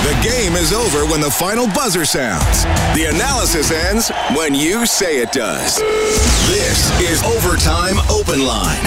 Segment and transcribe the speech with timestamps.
[0.00, 2.64] The game is over when the final buzzer sounds.
[2.96, 5.76] The analysis ends when you say it does.
[6.48, 8.80] This is Overtime Open Line.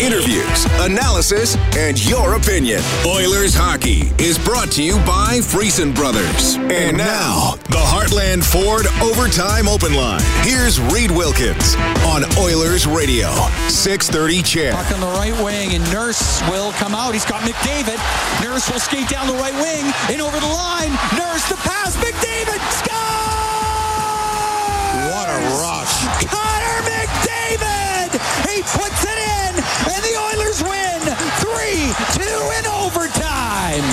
[0.00, 2.82] Interviews, analysis, and your opinion.
[3.06, 6.56] Oilers hockey is brought to you by Friesen Brothers.
[6.56, 10.22] And now, the Heartland Ford Overtime Open Line.
[10.42, 13.28] Here's Reed Wilkins on Oilers Radio,
[13.68, 14.74] 630 CHED.
[14.74, 17.12] Puck on the right wing, and Nurse will come out.
[17.12, 18.00] He's got McDavid.
[18.42, 20.92] Nurse will skate down the right wing and over the line.
[21.12, 21.94] Nurse the pass.
[21.96, 22.96] McDavid scores!
[25.12, 25.94] What a rush.
[26.24, 28.16] Connor McDavid!
[28.48, 29.52] He puts it in,
[29.92, 31.00] and the Oilers win
[31.44, 32.22] 3 2
[32.58, 33.84] in overtime.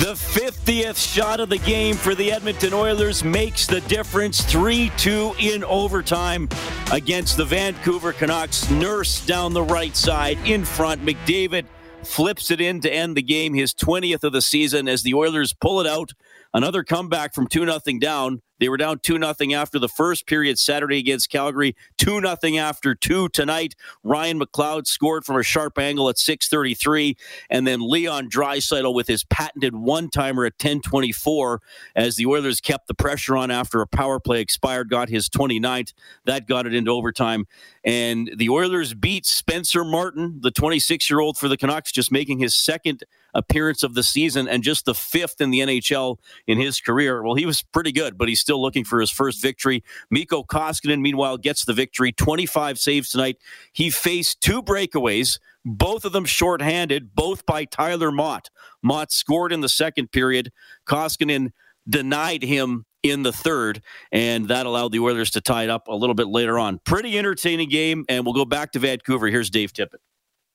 [0.00, 5.34] The 50th shot of the game for the Edmonton Oilers makes the difference 3 2
[5.40, 6.48] in overtime
[6.90, 8.70] against the Vancouver Canucks.
[8.70, 11.04] Nurse down the right side in front.
[11.04, 11.66] McDavid
[12.06, 15.52] flips it in to end the game, his 20th of the season, as the Oilers
[15.52, 16.12] pull it out.
[16.56, 18.40] Another comeback from 2 0 down.
[18.58, 22.94] They were down 2 0 after the first period Saturday against Calgary, 2 0 after
[22.94, 23.74] 2 tonight.
[24.02, 27.18] Ryan McLeod scored from a sharp angle at 633,
[27.50, 31.60] and then Leon Draisaitl with his patented one-timer at 1024
[31.94, 35.92] as the Oilers kept the pressure on after a power play expired, got his 29th.
[36.24, 37.44] That got it into overtime.
[37.84, 43.04] And the Oilers beat Spencer Martin, the 26-year-old for the Canucks, just making his second
[43.36, 47.22] appearance of the season and just the fifth in the NHL in his career.
[47.22, 49.84] Well, he was pretty good, but he's still looking for his first victory.
[50.10, 53.36] Mikko Koskinen, meanwhile, gets the victory, 25 saves tonight.
[53.72, 58.50] He faced two breakaways, both of them shorthanded, both by Tyler Motte.
[58.82, 60.50] Motte scored in the second period.
[60.88, 61.52] Koskinen
[61.88, 65.94] denied him in the third, and that allowed the Oilers to tie it up a
[65.94, 66.80] little bit later on.
[66.84, 69.28] Pretty entertaining game, and we'll go back to Vancouver.
[69.28, 69.98] Here's Dave Tippett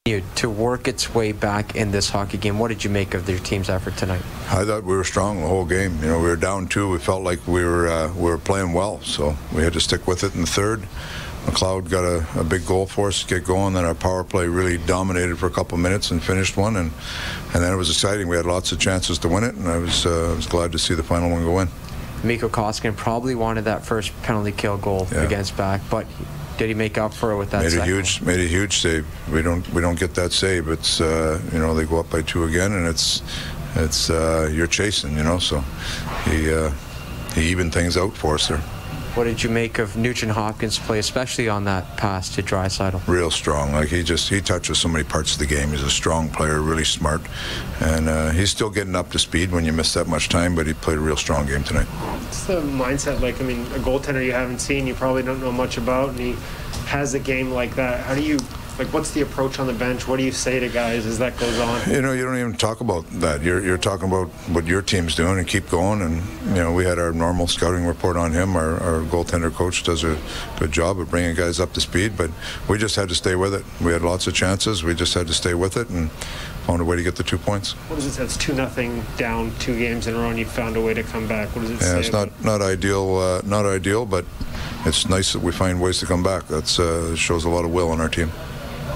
[0.09, 2.57] to work its way back in this hockey game.
[2.57, 4.23] What did you make of their team's effort tonight?
[4.49, 5.95] I thought we were strong the whole game.
[6.01, 6.89] You know, we were down two.
[6.89, 10.07] We felt like we were uh, we were playing well, so we had to stick
[10.07, 10.81] with it in the third.
[11.45, 13.75] McLeod got a, a, big goal for us to get going.
[13.75, 16.91] Then our power play really dominated for a couple minutes and finished one, and
[17.53, 18.27] and then it was exciting.
[18.27, 20.71] We had lots of chances to win it, and I was uh, I was glad
[20.71, 21.69] to see the final one go in.
[22.23, 25.21] Mikko Koskinen probably wanted that first penalty kill goal yeah.
[25.21, 26.07] against back, but
[26.61, 27.63] did he make up for it with that?
[27.63, 27.89] Made second?
[27.89, 29.07] a huge, made a huge save.
[29.31, 30.67] We don't, we don't get that save.
[30.67, 33.23] It's, uh, you know, they go up by two again, and it's,
[33.75, 35.39] it's, uh, you're chasing, you know.
[35.39, 35.61] So
[36.25, 36.69] he, uh,
[37.33, 38.61] he evened things out for us there.
[39.13, 43.05] What did you make of Nugent Hopkins' play, especially on that pass to Draisaitl?
[43.07, 43.73] Real strong.
[43.73, 45.71] Like he just he touches so many parts of the game.
[45.71, 47.21] He's a strong player, really smart,
[47.81, 50.55] and uh, he's still getting up to speed when you miss that much time.
[50.55, 51.87] But he played a real strong game tonight.
[51.87, 53.41] What's the mindset like?
[53.41, 56.35] I mean, a goaltender you haven't seen, you probably don't know much about, and he
[56.85, 57.99] has a game like that.
[58.05, 58.39] How do you
[58.81, 60.07] like what's the approach on the bench?
[60.07, 61.87] What do you say to guys as that goes on?
[61.91, 63.43] You know, you don't even talk about that.
[63.43, 66.01] You're, you're talking about what your team's doing and keep going.
[66.01, 66.15] And
[66.47, 68.55] you know, we had our normal scouting report on him.
[68.55, 70.17] Our, our goaltender coach does a
[70.57, 72.31] good job of bringing guys up to speed, but
[72.67, 73.63] we just had to stay with it.
[73.83, 74.83] We had lots of chances.
[74.83, 76.09] We just had to stay with it and
[76.65, 77.73] found a way to get the two points.
[77.87, 78.23] What does it say?
[78.23, 81.03] It's two nothing down two games in a row, and you found a way to
[81.03, 81.49] come back.
[81.55, 81.99] What does it yeah, say?
[81.99, 84.25] it's not not ideal, uh, not ideal, but
[84.85, 86.47] it's nice that we find ways to come back.
[86.47, 88.31] That uh, shows a lot of will on our team.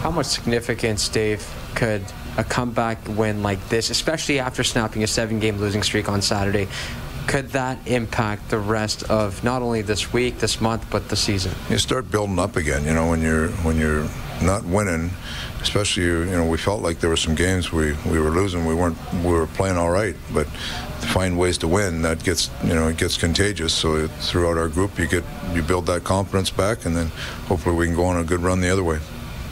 [0.05, 1.43] How much significance, Dave,
[1.73, 2.03] could
[2.38, 6.67] a comeback win like this, especially after snapping a seven game losing streak on Saturday,
[7.25, 11.53] could that impact the rest of not only this week, this month, but the season?
[11.71, 12.85] You start building up again.
[12.85, 14.07] You know, when you're when you're
[14.43, 15.09] not winning,
[15.63, 18.63] especially you know, we felt like there were some games we, we were losing.
[18.63, 22.52] We weren't we were playing all right, but to find ways to win, that gets
[22.63, 23.73] you know it gets contagious.
[23.73, 25.23] So throughout our group, you get
[25.55, 27.07] you build that confidence back, and then
[27.47, 28.99] hopefully we can go on a good run the other way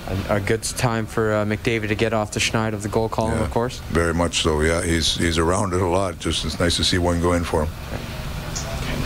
[0.07, 3.09] a, a good time for uh, McDavid to get off the schneid of the goal
[3.09, 3.79] column, yeah, of course.
[3.91, 4.61] Very much so.
[4.61, 6.19] Yeah, he's he's around it a lot.
[6.19, 7.69] Just it's nice to see one go in for him.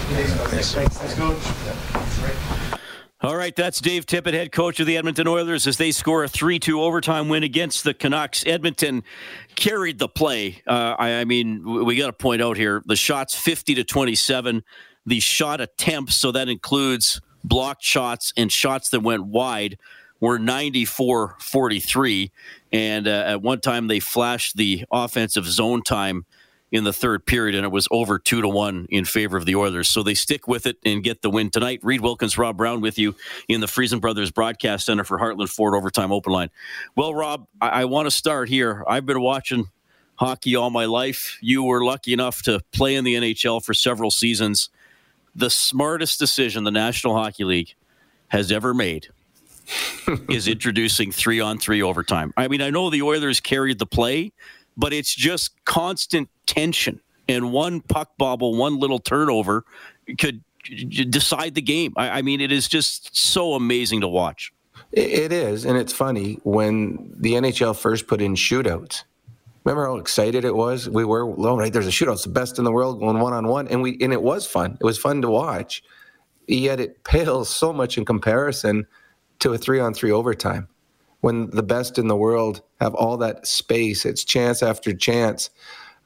[0.09, 0.73] Thanks.
[0.73, 0.94] Thanks.
[0.94, 1.19] Thanks,
[3.19, 6.29] All right, that's Dave Tippett, head coach of the Edmonton Oilers, as they score a
[6.29, 8.45] 3 2 overtime win against the Canucks.
[8.45, 9.03] Edmonton
[9.55, 10.61] carried the play.
[10.65, 14.63] Uh, I, I, mean, we got to point out here the shots 50 to 27,
[15.05, 19.77] the shot attempts, so that includes blocked shots and shots that went wide,
[20.19, 22.31] were 94 43.
[22.71, 26.25] And uh, at one time, they flashed the offensive zone time
[26.71, 29.55] in the third period, and it was over two to one in favor of the
[29.55, 29.87] Oilers.
[29.87, 31.79] So they stick with it and get the win tonight.
[31.81, 33.15] Reed Wilkins, Rob Brown with you
[33.47, 36.49] in the Friesen Brothers Broadcast Center for Heartland Ford Overtime Open Line.
[36.95, 38.83] Well, Rob, I, I want to start here.
[38.87, 39.69] I've been watching
[40.15, 41.37] hockey all my life.
[41.41, 44.69] You were lucky enough to play in the NHL for several seasons.
[45.35, 47.75] The smartest decision the National Hockey League
[48.29, 49.07] has ever made
[50.29, 52.33] is introducing three on three overtime.
[52.37, 54.31] I mean, I know the Oilers carried the play,
[54.75, 57.01] but it's just constant tension.
[57.27, 59.65] And one puck bobble, one little turnover
[60.17, 60.41] could
[61.09, 61.93] decide the game.
[61.97, 64.53] I, I mean, it is just so amazing to watch.
[64.91, 65.65] It is.
[65.65, 69.03] And it's funny when the NHL first put in shootouts.
[69.65, 70.89] Remember how excited it was?
[70.89, 72.13] We were, oh, right, there's a shootout.
[72.13, 73.67] It's the best in the world going one on one.
[73.67, 74.77] And we and it was fun.
[74.79, 75.83] It was fun to watch.
[76.47, 78.87] Yet it pales so much in comparison
[79.39, 80.67] to a three on three overtime
[81.21, 84.05] when the best in the world have all that space.
[84.05, 85.49] It's chance after chance.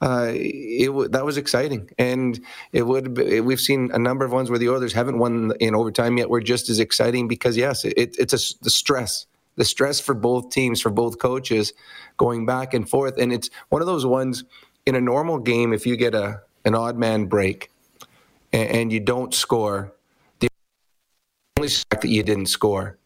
[0.02, 2.40] Uh, it that was exciting, and
[2.72, 3.14] it would.
[3.14, 6.28] Be, we've seen a number of ones where the Oilers haven't won in overtime yet.
[6.28, 10.50] Were just as exciting because yes, it, it's a, the stress, the stress for both
[10.50, 11.74] teams, for both coaches,
[12.18, 14.44] going back and forth, and it's one of those ones
[14.88, 15.72] in a normal game.
[15.72, 17.70] If you get a an odd man break
[18.52, 19.94] and, and you don't score,
[20.40, 20.48] the
[21.60, 22.98] only fact that you didn't score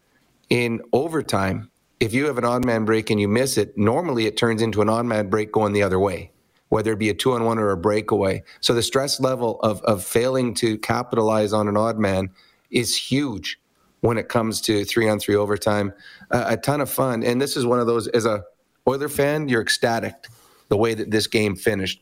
[0.50, 1.70] in overtime
[2.00, 4.82] if you have an odd man break and you miss it, normally it turns into
[4.82, 6.32] an odd man break going the other way,
[6.70, 8.44] whether it be a two on one or a breakaway.
[8.60, 12.30] So the stress level of, of failing to capitalize on an odd man
[12.70, 13.60] is huge
[14.02, 15.94] when it comes to three on three overtime.
[16.30, 17.24] Uh, a ton of fun.
[17.24, 18.44] And this is one of those, as a
[18.88, 20.28] Oiler fan, you're ecstatic
[20.68, 22.02] the way that this game finished.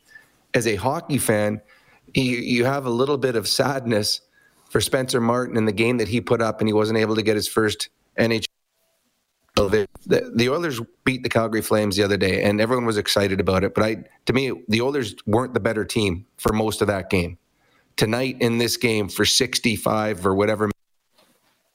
[0.54, 1.62] As a hockey fan,
[2.14, 4.22] you, you have a little bit of sadness
[4.70, 7.22] for Spencer Martin in the game that he put up and he wasn't able to
[7.22, 8.46] get his first NHL
[9.56, 13.64] the, the, Oilers beat the Calgary Flames the other day, and everyone was excited about
[13.64, 13.74] it.
[13.74, 17.38] But I, to me, the Oilers weren't the better team for most of that game.
[17.96, 20.74] Tonight in this game, for 65 or whatever and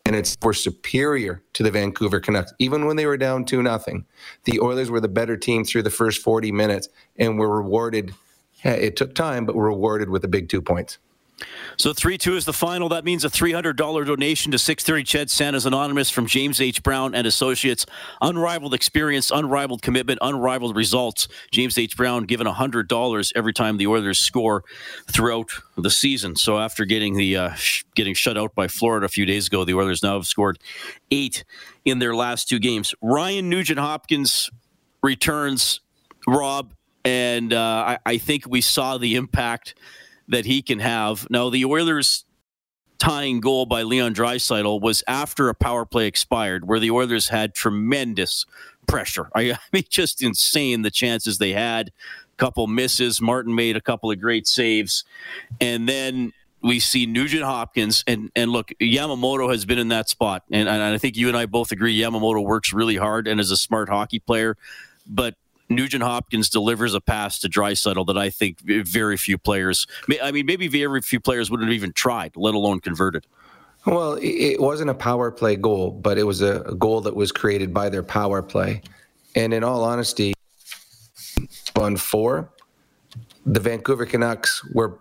[0.07, 4.05] minutes, were superior to the Vancouver Canucks, even when they were down two nothing.
[4.45, 8.13] The Oilers were the better team through the first 40 minutes, and were rewarded.
[8.65, 10.99] It took time, but were rewarded with the big two points.
[11.77, 12.89] So 3 2 is the final.
[12.89, 16.83] That means a $300 donation to 630 Ched Santa's Anonymous from James H.
[16.83, 17.87] Brown and Associates.
[18.21, 21.29] Unrivaled experience, unrivaled commitment, unrivaled results.
[21.51, 21.97] James H.
[21.97, 24.65] Brown given $100 every time the Oilers score
[25.11, 26.37] throughout the season.
[26.37, 29.65] So after getting the uh, sh- getting shut out by Florida a few days ago,
[29.65, 30.59] the Oilers now have scored
[31.11, 31.45] eight
[31.85, 32.95] in their last two games.
[33.01, 34.51] Ryan Nugent Hopkins
[35.03, 35.81] returns,
[36.27, 36.73] Rob,
[37.05, 39.75] and uh, I-, I think we saw the impact–
[40.29, 41.27] that he can have.
[41.31, 42.25] Now, the Oilers
[42.99, 47.55] tying goal by Leon Draisaitl was after a power play expired, where the Oilers had
[47.55, 48.45] tremendous
[48.87, 49.29] pressure.
[49.35, 51.93] I, I mean, just insane the chances they had.
[52.37, 53.21] Couple misses.
[53.21, 55.03] Martin made a couple of great saves,
[55.61, 56.33] and then
[56.63, 60.83] we see Nugent Hopkins and and look, Yamamoto has been in that spot, and, and
[60.83, 63.89] I think you and I both agree Yamamoto works really hard and is a smart
[63.89, 64.57] hockey player,
[65.05, 65.35] but
[65.69, 69.87] Nugent Hopkins delivers a pass to Draisaitl that I think very few players,
[70.23, 73.27] I mean, maybe very few players wouldn't have even tried, let alone converted.
[73.87, 77.73] Well, it wasn't a power play goal, but it was a goal that was created
[77.73, 78.83] by their power play.
[79.35, 80.35] And in all honesty,
[81.77, 82.51] on four,
[83.47, 84.99] the Vancouver Canucks were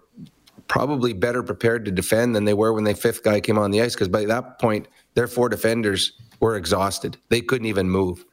[0.67, 3.81] probably better prepared to defend than they were when the fifth guy came on the
[3.81, 7.17] ice because by that point, their four defenders were exhausted.
[7.29, 8.25] They couldn't even move.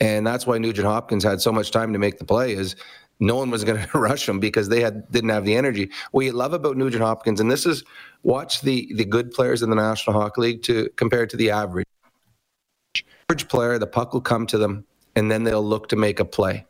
[0.00, 2.76] And that's why Nugent Hopkins had so much time to make the play is
[3.18, 5.90] no one was going to rush him because they had didn't have the energy.
[6.10, 7.84] What you love about Nugent Hopkins, and this is
[8.22, 11.86] watch the the good players in the National Hockey League to compare to the average.
[13.28, 14.84] Average player, the puck will come to them,
[15.14, 16.66] and then they'll look to make a play.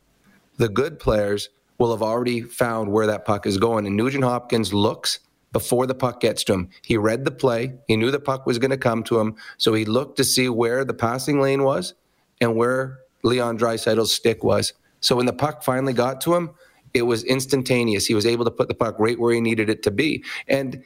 [0.57, 4.73] The good players will have already found where that puck is going, and Nugent Hopkins
[4.73, 5.21] looks
[5.53, 6.71] before the puck gets to him.
[6.83, 7.75] He read the play.
[7.87, 10.49] He knew the puck was going to come to him, so he looked to see
[10.49, 11.95] where the passing lane was
[12.41, 14.73] and where Leon Draisaitl's stick was.
[15.01, 16.51] So when the puck finally got to him,
[16.95, 18.07] it was instantaneous.
[18.07, 20.25] He was able to put the puck right where he needed it to be.
[20.49, 20.83] And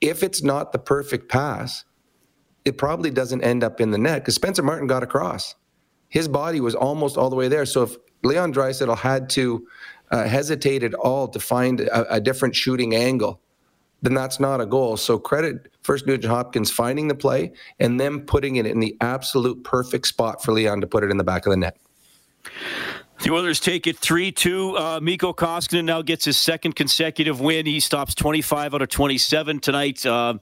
[0.00, 1.84] if it's not the perfect pass,
[2.64, 5.54] it probably doesn't end up in the net because Spencer Martin got across.
[6.08, 7.64] His body was almost all the way there.
[7.64, 9.66] So if Leon Draisaitl had to
[10.10, 13.40] uh, hesitate at all to find a, a different shooting angle,
[14.02, 14.96] then that's not a goal.
[14.96, 19.62] So credit first Nugent Hopkins finding the play and then putting it in the absolute
[19.64, 21.76] perfect spot for Leon to put it in the back of the net.
[23.22, 24.76] The Oilers take it 3 2.
[24.78, 27.66] Uh, Mikko Koskinen now gets his second consecutive win.
[27.66, 30.06] He stops 25 out of 27 tonight.
[30.06, 30.38] Uh,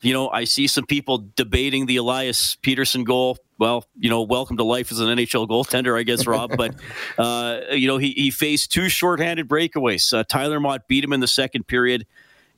[0.00, 3.36] you know, I see some people debating the Elias Pettersson goal.
[3.58, 6.52] well, you know, welcome to life as an NHL goaltender, I guess, Rob.
[6.56, 6.74] but
[7.18, 10.16] uh, you know, he he faced two shorthanded breakaways.
[10.16, 12.06] Uh, Tyler Motte beat him in the second period.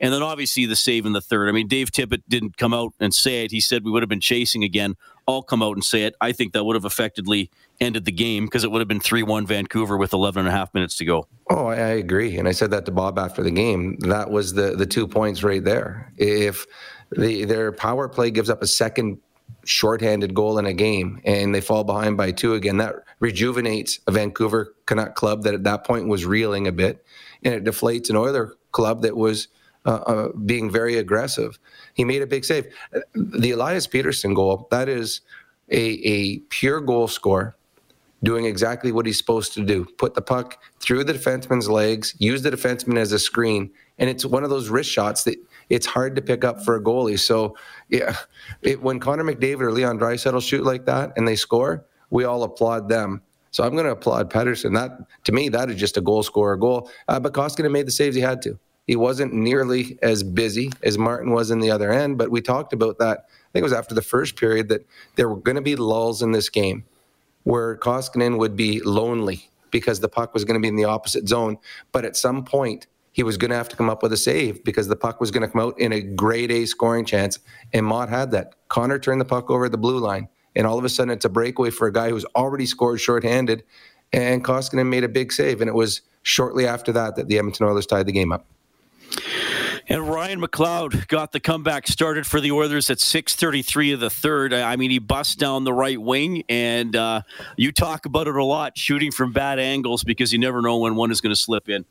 [0.03, 1.49] And then obviously the save in the third.
[1.49, 3.53] I mean, Dave Tippett didn't come out and say it.
[3.53, 4.97] He said we would have been chasing again.
[5.29, 6.17] I'll come out and say it.
[6.21, 9.23] I think that would have effectively ended the game because it would have been 3
[9.23, 11.29] 1 Vancouver with 11 and a half minutes to go.
[11.49, 12.37] Oh, I agree.
[12.37, 13.97] And I said that to Bob after the game.
[14.01, 16.13] That was the, the two points right there.
[16.17, 16.67] If
[17.13, 19.19] the, their power play gives up a second
[19.65, 24.11] shorthanded goal in a game and they fall behind by two again, that rejuvenates a
[24.11, 27.05] Vancouver Canuck club that at that point was reeling a bit.
[27.45, 29.47] And it deflates an Oiler club that was
[29.85, 31.59] uh, uh, being very aggressive.
[31.95, 32.67] He made a big save.
[33.15, 35.21] The Elias Pettersson goal, that is
[35.71, 37.57] a, a pure goal score
[38.23, 42.43] doing exactly what he's supposed to do put the puck through the defenseman's legs, use
[42.43, 43.71] the defenseman as a screen.
[43.99, 45.37] And it's one of those wrist shots that
[45.69, 47.19] it's hard to pick up for a goalie.
[47.19, 47.57] So,
[47.89, 48.17] yeah,
[48.63, 52.43] it, when Connor McDavid or Leon Draisaitl shoot like that and they score, we all
[52.43, 53.23] applaud them.
[53.51, 54.75] So I'm going to applaud Pettersson.
[54.75, 54.93] That
[55.25, 56.91] to me, that is just a goal scorer goal.
[57.09, 58.59] Uh, but Koskinen made the saves he had to.
[58.87, 62.73] He wasn't nearly as busy as Martin was in the other end, but we talked
[62.73, 63.27] about that.
[63.29, 64.87] I think it was after the first period that
[65.17, 66.85] there were going to be lulls in this game
[67.45, 71.29] where Koskinen would be lonely because the puck was going to be in the opposite
[71.29, 71.59] zone.
[71.93, 74.65] But at some point, he was going to have to come up with a save
[74.65, 77.39] because the puck was going to come out in a grade A scoring chance.
[77.73, 78.55] And Motte had that.
[78.69, 80.29] Connor turned the puck over at the blue line.
[80.55, 83.65] And all of a sudden, it's a breakaway for a guy who's already scored shorthanded.
[84.13, 85.61] And Koskinen made a big save.
[85.61, 88.47] And it was shortly after that that the Edmonton Oilers tied the game up.
[89.89, 94.55] And Ryan McLeod got the comeback started for the Oilers at 6:33 of the third.
[94.55, 97.23] I mean, he busts down the right wing, and uh,
[97.57, 100.95] you talk about it a lot, shooting from bad angles because you never know when
[100.95, 101.85] one is going to slip in.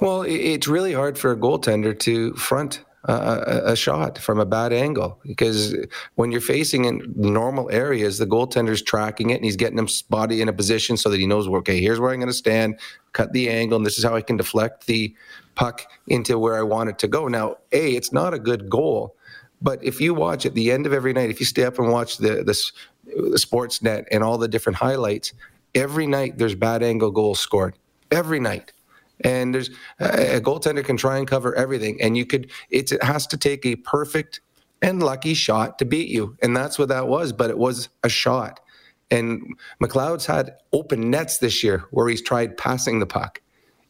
[0.00, 4.72] Well, it's really hard for a goaltender to front a, a, shot from a bad
[4.72, 5.74] angle because
[6.16, 10.42] when you're facing in normal areas, the goaltender's tracking it and he's getting his body
[10.42, 12.78] in a position so that he knows, okay, here's where I'm going to stand,
[13.12, 15.14] cut the angle, and this is how I can deflect the
[15.54, 17.28] puck into where I want it to go.
[17.28, 19.14] Now, A, it's not a good goal,
[19.62, 21.90] but if you watch at the end of every night, if you stay up and
[21.90, 22.72] watch the, the,
[23.04, 25.32] the Sportsnet and all the different highlights,
[25.74, 27.74] every night there's bad angle goals scored.
[28.10, 28.72] Every night
[29.22, 33.36] and there's a goaltender can try and cover everything, and you could it has to
[33.36, 34.40] take a perfect
[34.80, 37.32] and lucky shot to beat you, and that's what that was.
[37.32, 38.60] But it was a shot,
[39.10, 39.42] and
[39.82, 43.40] McLeod's had open nets this year where he's tried passing the puck.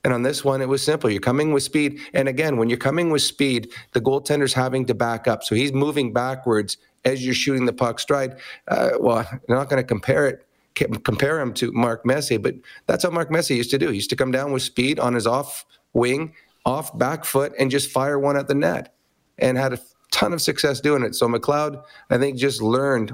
[0.05, 1.11] And on this one, it was simple.
[1.11, 2.01] You're coming with speed.
[2.15, 5.43] And again, when you're coming with speed, the goaltender's having to back up.
[5.43, 8.39] So he's moving backwards as you're shooting the puck stride.
[8.69, 10.47] Uh, well, I'm not going to compare it
[10.87, 12.55] compare him to Mark Messier, but
[12.87, 13.89] that's how Mark Messier used to do.
[13.89, 17.71] He used to come down with speed on his off wing, off back foot, and
[17.71, 18.95] just fire one at the net,
[19.39, 19.79] and had a
[20.11, 21.15] ton of success doing it.
[21.15, 23.13] So McLeod, I think, just learned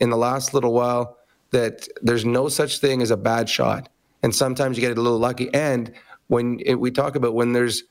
[0.00, 1.16] in the last little while
[1.50, 3.88] that there's no such thing as a bad shot,
[4.22, 5.52] and sometimes you get a little lucky.
[5.52, 5.92] And
[6.28, 7.84] when it, we talk about when there's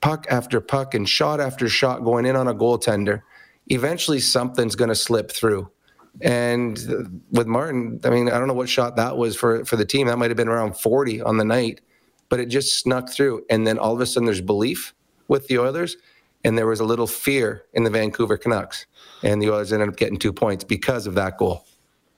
[0.00, 3.22] puck after puck and shot after shot going in on a goaltender,
[3.68, 5.70] eventually something's going to slip through
[6.20, 9.84] and with Martin, I mean, I don't know what shot that was for for the
[9.84, 10.06] team.
[10.06, 11.80] That might have been around 40 on the night,
[12.28, 13.44] but it just snuck through.
[13.48, 14.94] And then all of a sudden, there's belief
[15.28, 15.96] with the Oilers,
[16.44, 18.86] and there was a little fear in the Vancouver Canucks,
[19.22, 21.64] and the Oilers ended up getting two points because of that goal.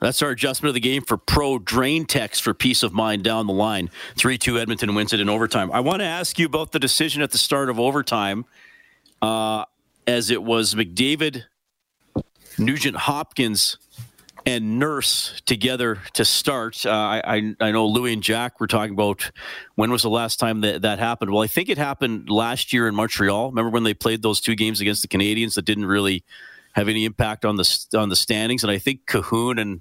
[0.00, 3.46] That's our adjustment of the game for Pro Drain Text for peace of mind down
[3.46, 3.88] the line.
[4.16, 5.70] 3 2 Edmonton wins it in overtime.
[5.72, 8.44] I want to ask you about the decision at the start of overtime,
[9.22, 9.64] uh,
[10.06, 11.44] as it was McDavid,
[12.58, 13.78] Nugent Hopkins,
[14.46, 16.84] and Nurse together to start.
[16.84, 19.30] Uh, I, I know Louie and Jack were talking about
[19.74, 21.30] when was the last time that that happened.
[21.30, 23.50] Well, I think it happened last year in Montreal.
[23.50, 26.24] Remember when they played those two games against the Canadiens that didn't really
[26.72, 28.62] have any impact on the on the standings?
[28.62, 29.80] And I think Kahun and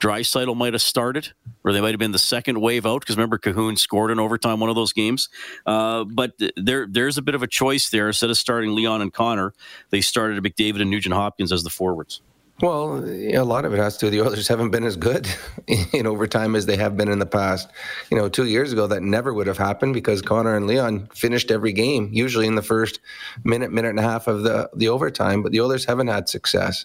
[0.00, 3.38] Draisaitl might have started, or they might have been the second wave out because remember
[3.38, 5.28] Kahun scored in overtime one of those games.
[5.66, 8.06] Uh, but there there's a bit of a choice there.
[8.06, 9.52] Instead of starting Leon and Connor,
[9.90, 12.22] they started McDavid and Nugent Hopkins as the forwards.
[12.62, 14.10] Well, a lot of it has to do.
[14.10, 15.26] The Oilers haven't been as good
[15.92, 17.70] in overtime as they have been in the past.
[18.10, 21.50] You know, two years ago that never would have happened because Connor and Leon finished
[21.50, 23.00] every game usually in the first
[23.44, 25.42] minute, minute and a half of the the overtime.
[25.42, 26.84] But the Oilers haven't had success,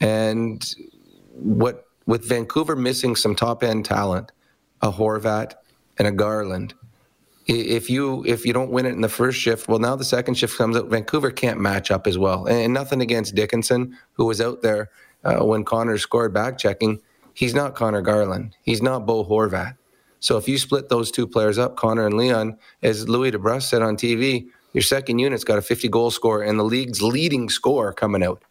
[0.00, 0.74] and
[1.34, 4.32] what with Vancouver missing some top end talent,
[4.80, 5.54] a Horvat
[5.98, 6.74] and a Garland.
[7.46, 10.34] If you if you don't win it in the first shift, well, now the second
[10.34, 10.86] shift comes out.
[10.86, 14.90] Vancouver can't match up as well, and nothing against Dickinson, who was out there
[15.24, 17.00] uh, when Connor scored back checking,
[17.34, 18.56] he's not Connor Garland.
[18.62, 19.76] He's not Bo Horvat.
[20.20, 23.82] So if you split those two players up, Connor and Leon, as Louie DeBrusk said
[23.82, 27.92] on TV, your second unit's got a 50 goal score and the league's leading score
[27.92, 28.42] coming out.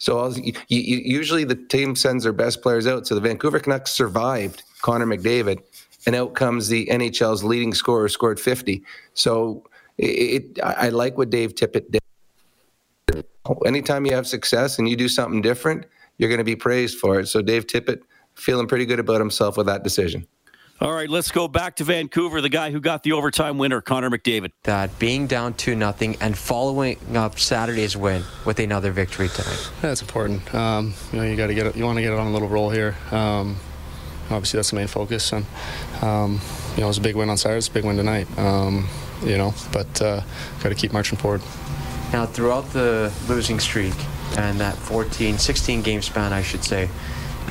[0.00, 3.06] So you, you, usually the team sends their best players out.
[3.06, 5.62] So the Vancouver Canucks survived Connor McDavid,
[6.06, 8.82] and out comes the NHL's leading scorer, scored 50.
[9.12, 10.04] So it,
[10.56, 13.24] it, I like what Dave Tippett did.
[13.66, 15.84] Anytime you have success and you do something different,
[16.16, 17.26] you're going to be praised for it.
[17.26, 18.00] So Dave Tippett
[18.34, 20.26] feeling pretty good about himself with that decision.
[20.82, 22.40] All right, let's go back to Vancouver.
[22.40, 24.52] The guy who got the overtime winner, Connor McDavid.
[24.62, 29.70] That being down two nothing and following up Saturday's win with another victory tonight.
[29.82, 30.54] That's important.
[30.54, 31.76] Um, you know, you got to get it.
[31.76, 32.96] You want to get it on a little roll here.
[33.10, 33.58] Um,
[34.30, 35.34] obviously, that's the main focus.
[35.34, 35.44] And
[36.00, 36.40] um,
[36.76, 37.58] you know, it was a big win on Saturday.
[37.58, 38.26] It's a big win tonight.
[38.38, 38.88] Um,
[39.22, 40.22] you know, but uh,
[40.62, 41.42] got to keep marching forward.
[42.10, 43.94] Now, throughout the losing streak
[44.38, 46.88] and that 14, 16 game span, I should say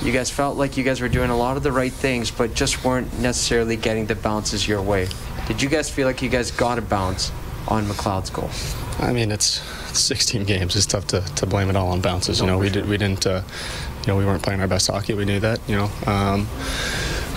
[0.02, 2.54] you guys felt like you guys were doing a lot of the right things, but
[2.54, 5.08] just weren't necessarily getting the bounces your way.
[5.48, 7.32] Did you guys feel like you guys got a bounce
[7.68, 8.50] on McLeod's goal?
[9.00, 9.62] I mean, it's
[9.98, 10.76] 16 games.
[10.76, 12.40] It's tough to, to blame it all on bounces.
[12.40, 13.26] You know, we did we didn't.
[13.26, 13.42] Uh,
[14.02, 15.14] you know, we weren't playing our best hockey.
[15.14, 15.60] We knew that.
[15.68, 15.92] You know.
[16.06, 16.48] Um,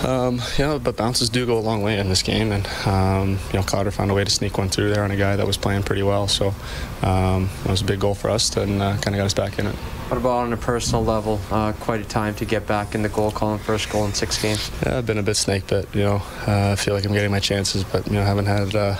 [0.03, 3.39] um, you know, but bounces do go a long way in this game, and um,
[3.51, 5.47] you know, Cotter found a way to sneak one through there on a guy that
[5.47, 6.27] was playing pretty well.
[6.27, 6.53] So
[7.01, 9.59] um, it was a big goal for us, and uh, kind of got us back
[9.59, 9.75] in it.
[10.09, 11.39] What about on a personal level?
[11.49, 14.41] Uh, quite a time to get back in the goal column, first goal in six
[14.41, 14.69] games.
[14.85, 15.87] Yeah, I've been a bit snake bit.
[15.93, 18.75] You know, uh, I feel like I'm getting my chances, but you know, haven't had.
[18.75, 18.95] Uh,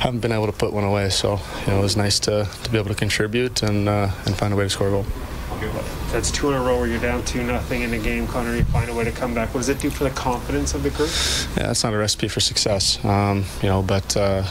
[0.00, 2.70] haven't been able to put one away, so you know it was nice to, to
[2.70, 5.06] be able to contribute and uh, and find a way to score a goal.
[6.12, 8.56] That's two in a row where you're down two nothing in a game, Connor.
[8.56, 9.52] You find a way to come back.
[9.52, 11.10] What does it do for the confidence of the group?
[11.56, 13.82] Yeah, that's not a recipe for success, um, you know.
[13.82, 14.44] But uh,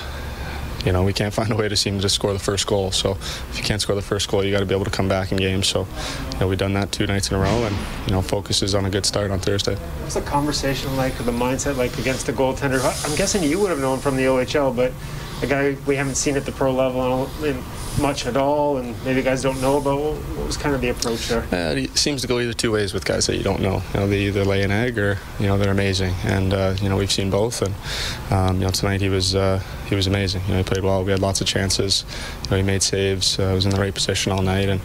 [0.85, 2.91] you know, we can't find a way to seem to score the first goal.
[2.91, 5.07] So if you can't score the first goal, you got to be able to come
[5.07, 5.67] back in games.
[5.67, 5.87] So,
[6.33, 7.75] you know, we've done that two nights in a row, and
[8.07, 9.75] you know, focus is on a good start on Thursday.
[9.75, 12.81] What's the conversation like, the mindset like against the goaltender?
[13.09, 14.91] I'm guessing you would have known from the OHL, but
[15.43, 17.29] a guy we haven't seen at the pro level
[18.01, 20.15] much at all, and maybe guys don't know about.
[20.15, 21.43] What was kind of the approach there?
[21.51, 23.81] Uh, it seems to go either two ways with guys that you don't know.
[23.93, 26.89] You know, they either lay an egg or you know they're amazing, and uh, you
[26.89, 27.61] know we've seen both.
[27.61, 27.75] And
[28.31, 30.41] um, you know tonight he was uh, he was amazing.
[30.47, 31.03] You know he played well.
[31.03, 32.05] We had lots of chances.
[32.45, 33.37] You know he made saves.
[33.37, 34.81] Uh, was in the right position all night, and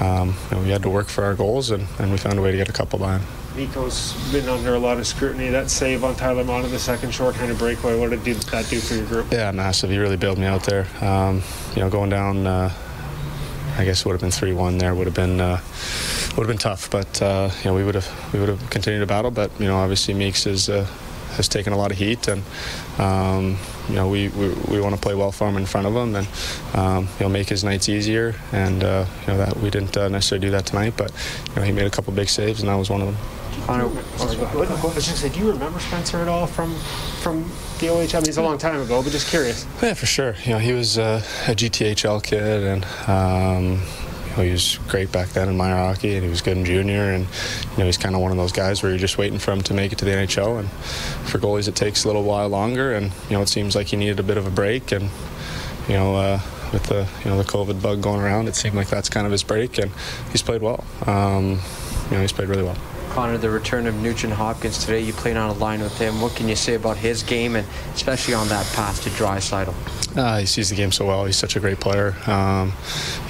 [0.00, 2.42] um, you know, we had to work for our goals, and, and we found a
[2.42, 3.26] way to get a couple by him.
[3.60, 5.50] Mikko's been under a lot of scrutiny.
[5.50, 8.94] That save on Tyler Motte in the second short-handed breakaway, what did that do for
[8.94, 9.30] your group?
[9.30, 9.90] Yeah, massive.
[9.90, 10.86] He really bailed me out there.
[11.02, 11.42] Um,
[11.74, 12.72] you know, going down, uh,
[13.76, 14.78] I guess it would have been three-one.
[14.78, 15.60] There would have been uh,
[16.38, 19.00] would have been tough, but uh, you know, we would have we would have continued
[19.00, 19.30] to battle.
[19.30, 20.86] But you know, obviously Meeks is uh,
[21.32, 22.42] has taken a lot of heat, and
[22.96, 23.58] um,
[23.90, 26.16] you know we, we, we want to play well for him in front of him,
[26.16, 26.28] and
[26.72, 28.34] um, you know make his nights easier.
[28.52, 31.12] And uh, you know that we didn't uh, necessarily do that tonight, but
[31.50, 33.16] you know he made a couple big saves, and that was one of them.
[33.66, 36.74] Connor, I was just say, do you remember Spencer at all from
[37.22, 37.42] from
[37.78, 38.14] the OHL?
[38.14, 39.66] I mean, it's a long time ago, but just curious.
[39.82, 40.34] Yeah, for sure.
[40.44, 43.82] You know, he was uh, a GTHL kid, and um,
[44.30, 46.64] you know, he was great back then in minor hockey, and he was good in
[46.64, 47.12] junior.
[47.12, 47.26] And
[47.72, 49.62] you know, he's kind of one of those guys where you're just waiting for him
[49.62, 50.58] to make it to the NHL.
[50.58, 50.70] And
[51.28, 52.92] for goalies, it takes a little while longer.
[52.94, 54.92] And you know, it seems like he needed a bit of a break.
[54.92, 55.10] And
[55.88, 56.16] you know.
[56.16, 56.40] Uh,
[56.72, 59.32] with the you know the COVID bug going around, it seemed like that's kind of
[59.32, 59.90] his break, and
[60.30, 60.84] he's played well.
[61.06, 61.60] Um,
[62.10, 62.76] you know, he's played really well.
[63.10, 66.20] Connor, the return of Nugent Hopkins today, you played on a line with him.
[66.20, 69.74] What can you say about his game and especially on that pass to Draisaitl?
[70.16, 71.24] Uh, he sees the game so well.
[71.24, 72.16] He's such a great player.
[72.26, 72.72] Um,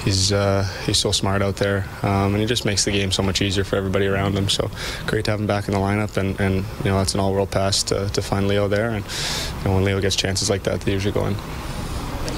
[0.03, 3.21] he's uh, he's so smart out there, um, and he just makes the game so
[3.21, 4.49] much easier for everybody around him.
[4.49, 4.69] So
[5.05, 7.51] great to have him back in the lineup, and, and you know that's an all-world
[7.51, 8.89] pass to, to find Leo there.
[8.91, 11.35] And you know, when Leo gets chances like that, they usually go in.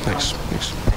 [0.03, 0.32] Thanks.
[0.32, 0.92] Thanks.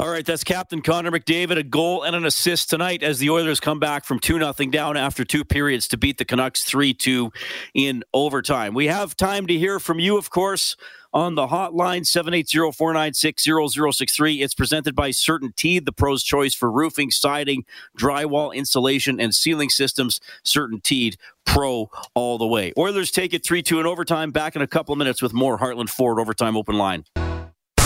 [0.00, 3.58] All right, that's Captain Connor McDavid, a goal and an assist tonight as the Oilers
[3.58, 7.32] come back from 2 0 down after two periods to beat the Canucks 3 2
[7.74, 8.74] in overtime.
[8.74, 10.76] We have time to hear from you, of course,
[11.12, 13.42] on the hotline 780 496
[13.74, 14.40] 0063.
[14.40, 17.64] It's presented by CertainTeed, the pro's choice for roofing, siding,
[17.98, 20.20] drywall, insulation, and ceiling systems.
[20.44, 22.72] CertainTeed Pro all the way.
[22.78, 24.30] Oilers take it 3 2 in overtime.
[24.30, 27.04] Back in a couple of minutes with more Heartland Ford Overtime Open Line.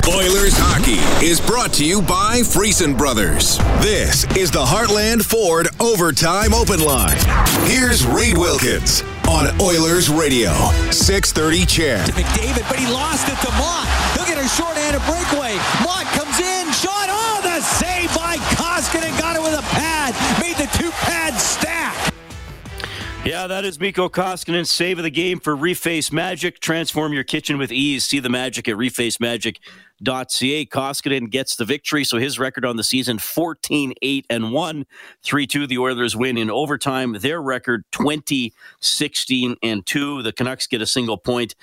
[0.09, 3.59] Oilers Hockey is brought to you by Friesen Brothers.
[3.79, 7.17] This is the Heartland Ford Overtime Open Line.
[7.71, 10.51] Here's Reed Wilkins on Oilers Radio,
[10.91, 12.07] 630 CHED.
[12.07, 13.87] To McDavid, but he lost it to Motte.
[14.19, 15.55] He'll get a short-handed breakaway.
[15.87, 17.07] Motte comes in, shot.
[17.07, 19.17] Oh, the save by Koskinen.
[19.23, 20.19] Got it with a pad.
[20.43, 22.13] Made the two pads stack.
[23.25, 26.59] Yeah, that is Mikko Koskinen's save of the game for Reface Magic.
[26.59, 28.05] Transform your kitchen with ease.
[28.05, 28.75] See the magic at
[30.03, 30.67] refacemagic.ca.
[30.67, 34.87] Koskinen gets the victory, so his record on the season 14 8 and 1.
[35.23, 35.67] 3 2.
[35.67, 37.15] The Oilers win in overtime.
[37.15, 40.23] Their record 20 16 and 2.
[40.23, 41.55] The Canucks get a single point.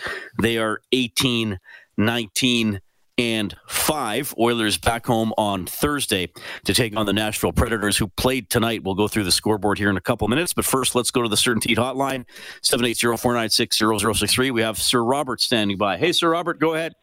[0.42, 1.60] They are 18
[1.98, 2.82] 19
[3.18, 4.34] and five.
[4.40, 6.32] Oilers back home on Thursday
[6.64, 8.86] to take on the Nashville Predators, who played tonight.
[8.86, 11.28] We'll go through the scoreboard here in a couple minutes, but first, let's go to
[11.28, 12.24] the CertainTeed hotline
[12.64, 14.54] 780-496-0063.
[14.54, 15.98] We have Sir Robert standing by.
[15.98, 16.94] Hey, Sir Robert, go ahead.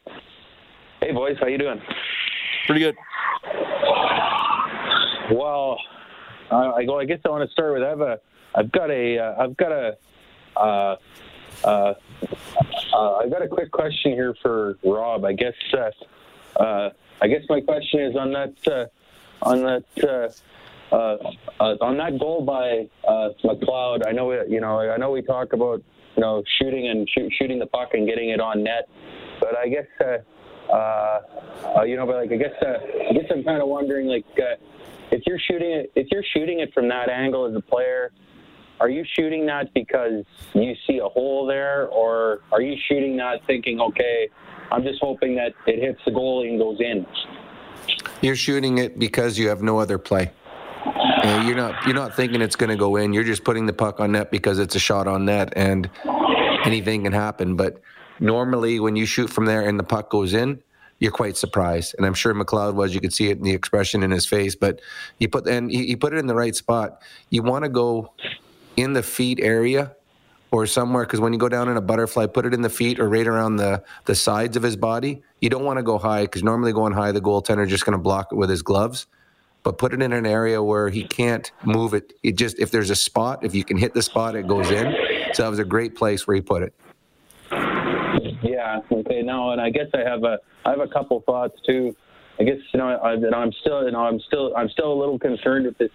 [1.01, 1.81] Hey, boys, how you doing?
[2.65, 2.97] Pretty good.
[5.31, 5.79] Well,
[6.51, 6.99] uh, I go.
[6.99, 7.83] I guess I want to start with.
[7.83, 8.19] I have a.
[8.55, 9.19] I've got a.
[9.19, 9.97] Uh, I've got a.
[10.57, 10.97] Uh,
[11.65, 11.95] uh,
[12.95, 15.27] uh, I've got a quick question here for Rob.
[15.27, 15.53] I guess.
[15.75, 15.91] Uh,
[16.63, 18.55] uh, I guess my question is on that.
[18.67, 18.87] Uh,
[19.43, 19.85] on that.
[20.03, 21.19] Uh, uh,
[21.61, 24.07] uh, on that goal by uh, McLeod.
[24.07, 24.33] I know.
[24.45, 24.81] You know.
[24.81, 25.83] I know we talk about
[26.17, 28.89] you know shooting and shoot, shooting the puck and getting it on net,
[29.41, 30.25] but I guess.
[30.71, 31.21] Uh,
[31.77, 34.25] uh, you know, but like I guess uh, I guess I'm kind of wondering like
[34.39, 34.57] uh,
[35.11, 38.13] if you're shooting it if you're shooting it from that angle as a player,
[38.81, 40.25] are you shooting that because
[40.55, 44.29] you see a hole there, or are you shooting that thinking, okay,
[44.71, 47.07] I'm just hoping that it hits the goalie and goes in?
[48.21, 50.33] You're shooting it because you have no other play.
[51.25, 53.13] You're not you're not thinking it's going to go in.
[53.13, 55.91] You're just putting the puck on net because it's a shot on net, and
[56.65, 57.57] anything can happen.
[57.57, 57.81] But
[58.21, 60.63] normally, when you shoot from there and the puck goes in,
[60.99, 61.95] you're quite surprised.
[61.97, 62.95] And I'm sure McLeod was.
[62.95, 64.55] You could see it in the expression in his face.
[64.55, 64.81] But
[65.19, 67.03] you put and he put it in the right spot.
[67.31, 68.13] You want to go
[68.77, 69.95] in the feet area
[70.51, 72.99] or somewhere because when you go down in a butterfly, put it in the feet
[72.99, 75.23] or right around the the sides of his body.
[75.41, 77.93] You don't want to go high because normally going high, the goaltender is just going
[77.93, 79.07] to block it with his gloves.
[79.63, 82.13] But put it in an area where he can't move it.
[82.23, 84.95] It just if there's a spot, if you can hit the spot, it goes in.
[85.35, 86.73] So that was a great place where he put it.
[88.47, 88.81] Yeah.
[88.91, 89.23] Okay.
[89.23, 91.95] No, and I guess I have a I have a couple thoughts too.
[92.39, 95.19] I guess you know I, I'm still you know I'm still I'm still a little
[95.19, 95.91] concerned with this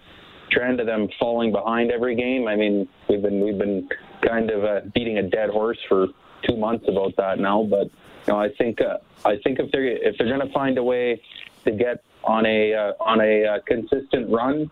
[0.50, 2.48] trend of them falling behind every game.
[2.48, 3.88] I mean we've been we've been
[4.26, 6.08] kind of uh, beating a dead horse for
[6.46, 7.86] two months about that now, but
[8.26, 10.82] you know I think uh, I think if they're if they're going to find a
[10.82, 11.20] way
[11.64, 14.70] to get on a uh, on a uh, consistent run.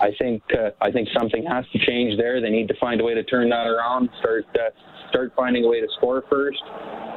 [0.00, 2.40] I think uh, I think something has to change there.
[2.40, 4.10] They need to find a way to turn that around.
[4.18, 4.70] Start uh,
[5.14, 6.62] start finding a way to score first.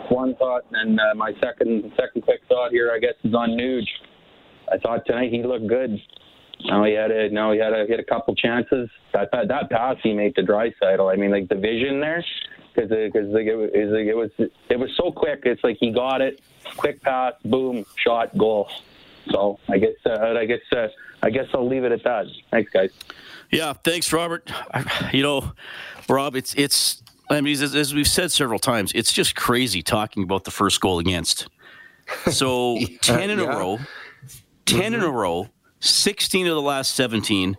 [0.09, 3.49] One thought, and then uh, my second second quick thought here, I guess, is on
[3.51, 3.87] Nuge.
[4.71, 5.99] I thought tonight he looked good.
[6.65, 8.89] Now he had a now he had a had a couple chances.
[9.13, 11.11] That that, that pass he made to Draisaitl.
[11.11, 12.23] I mean, like the vision there,
[12.73, 15.41] because because like it, was, it was it was so quick.
[15.43, 16.39] It's like he got it,
[16.77, 18.69] quick pass, boom, shot, goal.
[19.31, 20.87] So I guess uh, I guess uh,
[21.21, 22.25] I guess I'll leave it at that.
[22.51, 22.91] Thanks, guys.
[23.51, 24.49] Yeah, thanks, Robert.
[25.11, 25.51] You know,
[26.07, 27.03] Rob, it's it's.
[27.29, 30.79] I mean, as, as we've said several times, it's just crazy talking about the first
[30.81, 31.47] goal against.
[32.31, 33.45] So ten in yeah.
[33.45, 33.79] a row,
[34.65, 35.03] 10 in Mm-hmm.
[35.09, 37.57] a row, sixteen of the last 17,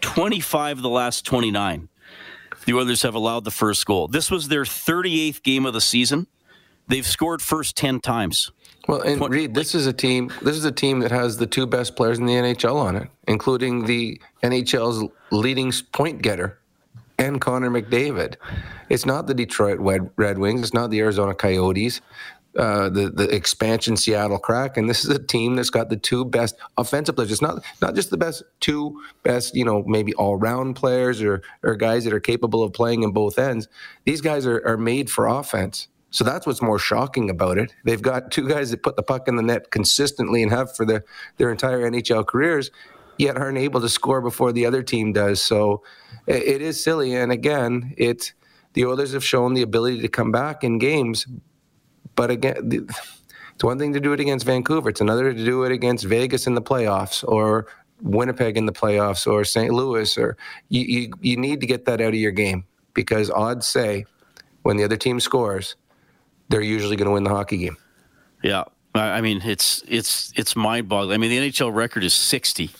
[0.00, 1.88] 25 of the last twenty nine.
[2.66, 4.06] The Oilers have allowed the first goal.
[4.08, 6.26] This was their 38th game of the season.
[6.88, 8.52] They've scored first 10 times.
[8.86, 10.30] Well, and Reed, this is a team.
[10.42, 13.08] This is a team that has the two best players in the NHL on it,
[13.26, 16.59] including the NHL's leading point getter
[17.20, 18.36] and Connor McDavid.
[18.88, 19.78] It's not the Detroit
[20.16, 20.62] Red, Wings.
[20.62, 22.00] It's not the Arizona Coyotes.
[22.58, 24.82] Uh, the the expansion Seattle Kraken.
[24.82, 27.30] And this is a team that's got the two best offensive players.
[27.30, 31.42] It's not not just the best two best, you know, maybe all round players or
[31.62, 33.68] or guys that are capable of playing in both ends.
[34.04, 35.86] These guys are are made for offense.
[36.10, 37.72] So that's what's more shocking about it.
[37.84, 40.84] They've got two guys that put the puck in the net consistently and have for
[40.84, 41.04] their,
[41.36, 42.72] their entire NHL careers,
[43.20, 45.42] yet aren't able to score before the other team does.
[45.42, 45.82] So
[46.26, 47.14] it is silly.
[47.14, 48.32] And again, it
[48.72, 51.26] the Oilers have shown the ability to come back in games,
[52.14, 52.88] but again,
[53.54, 54.90] it's one thing to do it against Vancouver.
[54.90, 57.66] It's another to do it against Vegas in the playoffs or
[58.00, 59.72] Winnipeg in the playoffs or St.
[59.72, 60.16] Louis.
[60.16, 60.36] Or
[60.68, 64.06] you, you, you need to get that out of your game because odds say
[64.62, 65.74] when the other team scores,
[66.48, 67.76] they're usually going to win the hockey game.
[68.42, 71.14] Yeah, I mean it's it's it's mind-boggling.
[71.14, 72.70] I mean the NHL record is 60,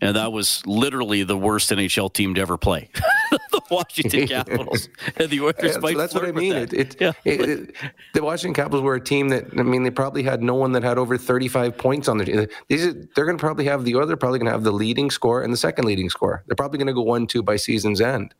[0.00, 2.88] and that was literally the worst NHL team to ever play,
[3.50, 6.52] the Washington Capitals, and the Oilers Yeah, that's what I mean.
[6.54, 7.12] It, it, yeah.
[7.24, 7.76] it, it-
[8.14, 10.82] the Washington Capitals were a team that I mean they probably had no one that
[10.82, 12.46] had over 35 points on their team.
[12.68, 15.10] These are, they're going to probably have the other probably going to have the leading
[15.10, 16.42] score and the second leading score.
[16.46, 18.34] They're probably going to go one two by season's end,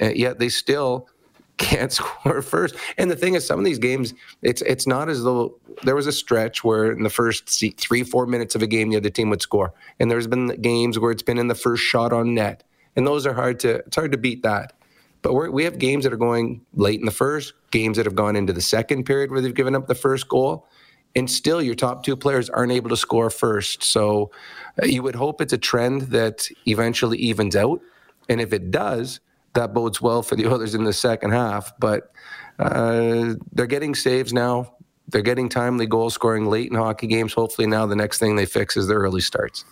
[0.00, 1.08] and yet they still
[1.58, 2.74] can't score first.
[2.98, 6.06] And the thing is, some of these games, it's it's not as though there was
[6.06, 9.30] a stretch where in the first three four minutes of a game the other team
[9.30, 12.64] would score, and there's been games where it's been in the first shot on net,
[12.96, 14.72] and those are hard to it's hard to beat that.
[15.22, 18.36] But we have games that are going late in the first, games that have gone
[18.36, 20.68] into the second period where they've given up the first goal,
[21.16, 23.82] and still your top two players aren't able to score first.
[23.82, 24.30] So
[24.82, 27.80] uh, you would hope it's a trend that eventually evens out,
[28.28, 29.20] and if it does,
[29.54, 31.72] that bodes well for the Oilers in the second half.
[31.78, 32.12] But
[32.58, 34.74] uh, they're getting saves now.
[35.08, 37.32] They're getting timely goal scoring late in hockey games.
[37.32, 39.64] Hopefully, now the next thing they fix is their early starts.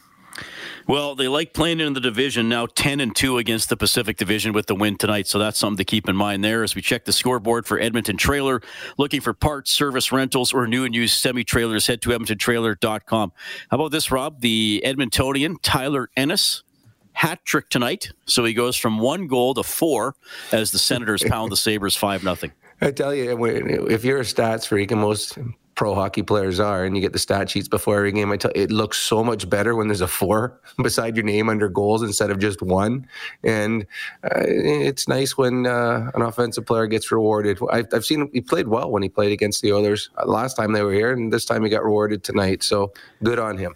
[0.89, 4.53] Well, they like playing in the division now 10 and 2 against the Pacific Division
[4.53, 5.29] with the win tonight.
[5.29, 8.17] So that's something to keep in mind there as we check the scoreboard for Edmonton
[8.17, 8.61] Trailer.
[8.99, 13.33] Looking for parts, service, rentals, or new and used semi trailers, head to EdmontonTrailer.com.
[13.71, 14.41] How about this, Rob?
[14.41, 16.65] The Edmontonian Tyler Ennis
[17.13, 18.11] hat trick tonight.
[18.27, 20.15] So he goes from one goal to four
[20.51, 22.37] as the Senators pound the Sabres 5 0.
[22.81, 25.39] I tell you, if you're a stats freak, and most
[25.75, 28.31] pro hockey players are, and you get the stat sheets before every game.
[28.31, 31.49] I tell you, it looks so much better when there's a four beside your name
[31.49, 33.07] under goals instead of just one.
[33.43, 33.87] And
[34.25, 37.59] uh, it's nice when uh, an offensive player gets rewarded.
[37.71, 40.83] I've, I've seen he played well when he played against the Oilers last time they
[40.83, 42.63] were here, and this time he got rewarded tonight.
[42.63, 43.75] So good on him.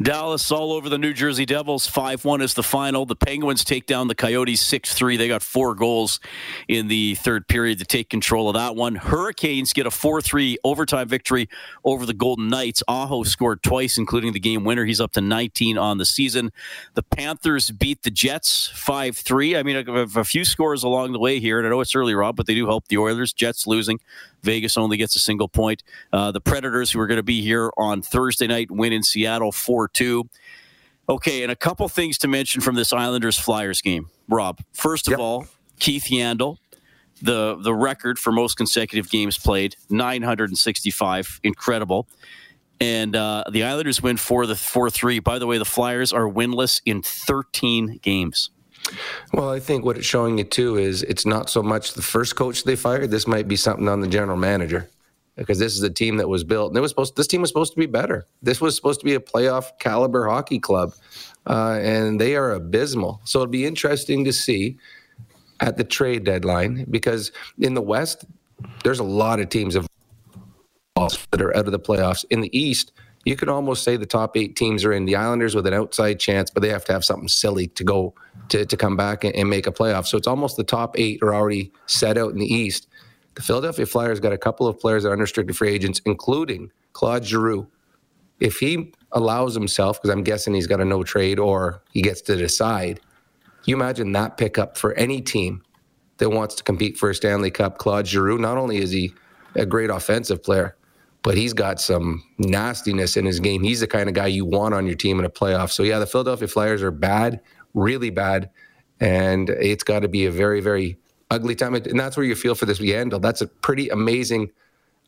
[0.00, 1.86] Dallas all over the New Jersey Devils.
[1.86, 3.06] 5 1 is the final.
[3.06, 5.16] The Penguins take down the Coyotes 6 3.
[5.16, 6.20] They got four goals
[6.68, 8.96] in the third period to take control of that one.
[8.96, 11.48] Hurricanes get a 4 3 overtime victory
[11.84, 12.82] over the Golden Knights.
[12.88, 14.84] Aho scored twice, including the game winner.
[14.84, 16.52] He's up to 19 on the season.
[16.94, 19.56] The Panthers beat the Jets 5 3.
[19.56, 22.14] I mean, a, a few scores along the way here, and I know it's early,
[22.14, 23.32] Rob, but they do help the Oilers.
[23.32, 24.00] Jets losing.
[24.42, 25.82] Vegas only gets a single point.
[26.12, 29.52] Uh, the Predators, who are going to be here on Thursday night, win in Seattle
[29.52, 30.28] 4 2.
[31.08, 34.60] Okay, and a couple things to mention from this Islanders Flyers game, Rob.
[34.72, 35.20] First of yep.
[35.20, 35.46] all,
[35.78, 36.58] Keith Yandle,
[37.20, 42.08] the the record for most consecutive games played, 965, incredible.
[42.80, 45.18] And uh, the Islanders win for the four three.
[45.18, 48.50] By the way, the Flyers are winless in 13 games.
[49.32, 52.36] Well, I think what it's showing you too is it's not so much the first
[52.36, 53.10] coach they fired.
[53.10, 54.88] This might be something on the general manager
[55.36, 56.70] because this is a team that was built.
[56.70, 57.16] And it was supposed.
[57.16, 58.26] This team was supposed to be better.
[58.42, 60.94] This was supposed to be a playoff caliber hockey club,
[61.46, 63.20] uh, and they are abysmal.
[63.24, 64.78] So it'll be interesting to see
[65.60, 68.24] at the trade deadline because in the West,
[68.84, 69.86] there's a lot of teams of
[71.30, 72.24] that are out of the playoffs.
[72.30, 72.92] In the East,
[73.24, 76.18] you could almost say the top eight teams are in the Islanders with an outside
[76.18, 78.14] chance, but they have to have something silly to go
[78.48, 80.06] to, to come back and, and make a playoff.
[80.06, 82.88] So it's almost the top eight are already set out in the East.
[83.34, 87.24] The Philadelphia Flyers got a couple of players that are unrestricted free agents, including Claude
[87.24, 87.66] Giroux.
[88.40, 92.20] If he allows himself, because I'm guessing he's got a no trade or he gets
[92.22, 93.00] to decide,
[93.64, 95.62] you imagine that pickup for any team
[96.18, 97.78] that wants to compete for a Stanley Cup.
[97.78, 99.14] Claude Giroux, not only is he
[99.54, 100.76] a great offensive player,
[101.22, 103.62] but he's got some nastiness in his game.
[103.62, 105.70] He's the kind of guy you want on your team in a playoff.
[105.70, 107.40] So yeah, the Philadelphia Flyers are bad,
[107.74, 108.50] really bad,
[109.00, 110.98] and it's got to be a very, very
[111.30, 111.74] ugly time.
[111.74, 113.20] And that's where you feel for this Yandle.
[113.20, 114.50] That's a pretty amazing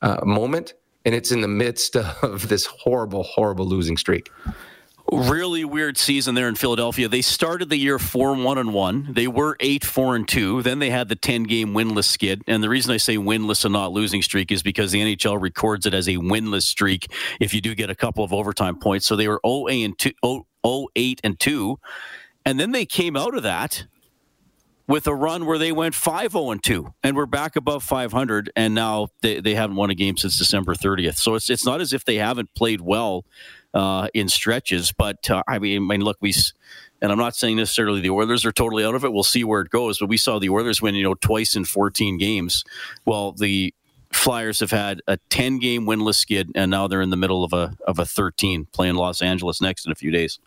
[0.02, 0.74] uh, moment,
[1.04, 4.30] and it's in the midst of this horrible, horrible losing streak
[5.12, 7.08] really weird season there in Philadelphia.
[7.08, 9.08] They started the year 4 1 and 1.
[9.12, 10.62] They were 8 4 and 2.
[10.62, 12.42] Then they had the 10 game winless skid.
[12.46, 15.86] And the reason I say winless and not losing streak is because the NHL records
[15.86, 19.06] it as a winless streak if you do get a couple of overtime points.
[19.06, 21.78] So they were 0 and 2 0 8 and 2.
[22.46, 23.86] And then they came out of that
[24.86, 28.74] with a run where they went 5 0 2 and we're back above 500 and
[28.74, 31.16] now they, they haven't won a game since December 30th.
[31.16, 33.24] So it's it's not as if they haven't played well
[33.74, 34.92] uh, in stretches.
[34.92, 36.32] But uh, I mean, I mean, look, we
[37.02, 39.12] and I'm not saying necessarily the Oilers are totally out of it.
[39.12, 39.98] We'll see where it goes.
[39.98, 42.64] But we saw the Oilers win, you know, twice in 14 games.
[43.04, 43.74] Well, the
[44.12, 47.52] Flyers have had a 10 game winless skid, and now they're in the middle of
[47.52, 50.38] a of a 13 playing Los Angeles next in a few days.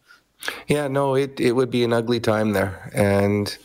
[0.68, 3.58] Yeah, no, it it would be an ugly time there, and.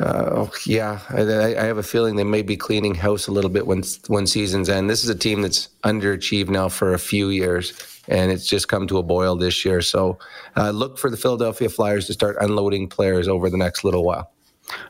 [0.00, 1.22] Uh, yeah, I,
[1.56, 4.68] I, have a feeling they may be cleaning house a little bit when when seasons
[4.68, 4.90] end.
[4.90, 7.72] This is a team that's underachieved now for a few years,
[8.08, 9.80] and it's just come to a boil this year.
[9.82, 10.18] So
[10.56, 14.33] uh, look for the Philadelphia Flyers to start unloading players over the next little while.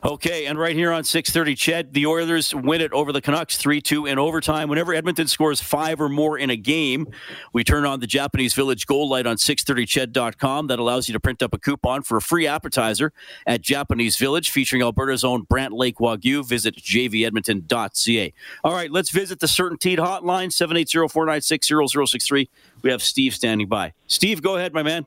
[0.03, 4.09] Okay, and right here on 6:30, CHED, the Oilers win it over the Canucks 3-2
[4.09, 4.69] in overtime.
[4.69, 7.07] Whenever Edmonton scores five or more in a game,
[7.53, 10.67] we turn on the Japanese Village Gold Light on 630ched.com.
[10.67, 13.11] That allows you to print up a coupon for a free appetizer
[13.45, 16.45] at Japanese Village, featuring Alberta's own Brant Lake Wagyu.
[16.45, 18.33] Visit jvedmonton.ca.
[18.63, 22.47] All right, let's visit the CertainTeed hotline 780-496-0063.
[22.81, 23.93] We have Steve standing by.
[24.07, 25.05] Steve, go ahead, my man.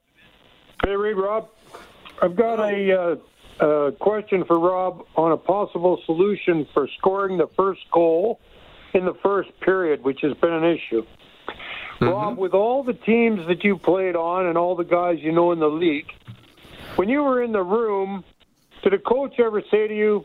[0.85, 1.48] Hey, Reed, Rob.
[2.20, 3.00] I've got a.
[3.00, 3.16] Uh
[3.61, 8.40] a question for Rob on a possible solution for scoring the first goal
[8.94, 11.03] in the first period, which has been an issue.
[12.01, 12.09] Mm-hmm.
[12.09, 15.53] Rob, with all the teams that you played on and all the guys you know
[15.53, 16.11] in the league,
[16.97, 18.25] when you were in the room,
[18.83, 20.25] did a coach ever say to you,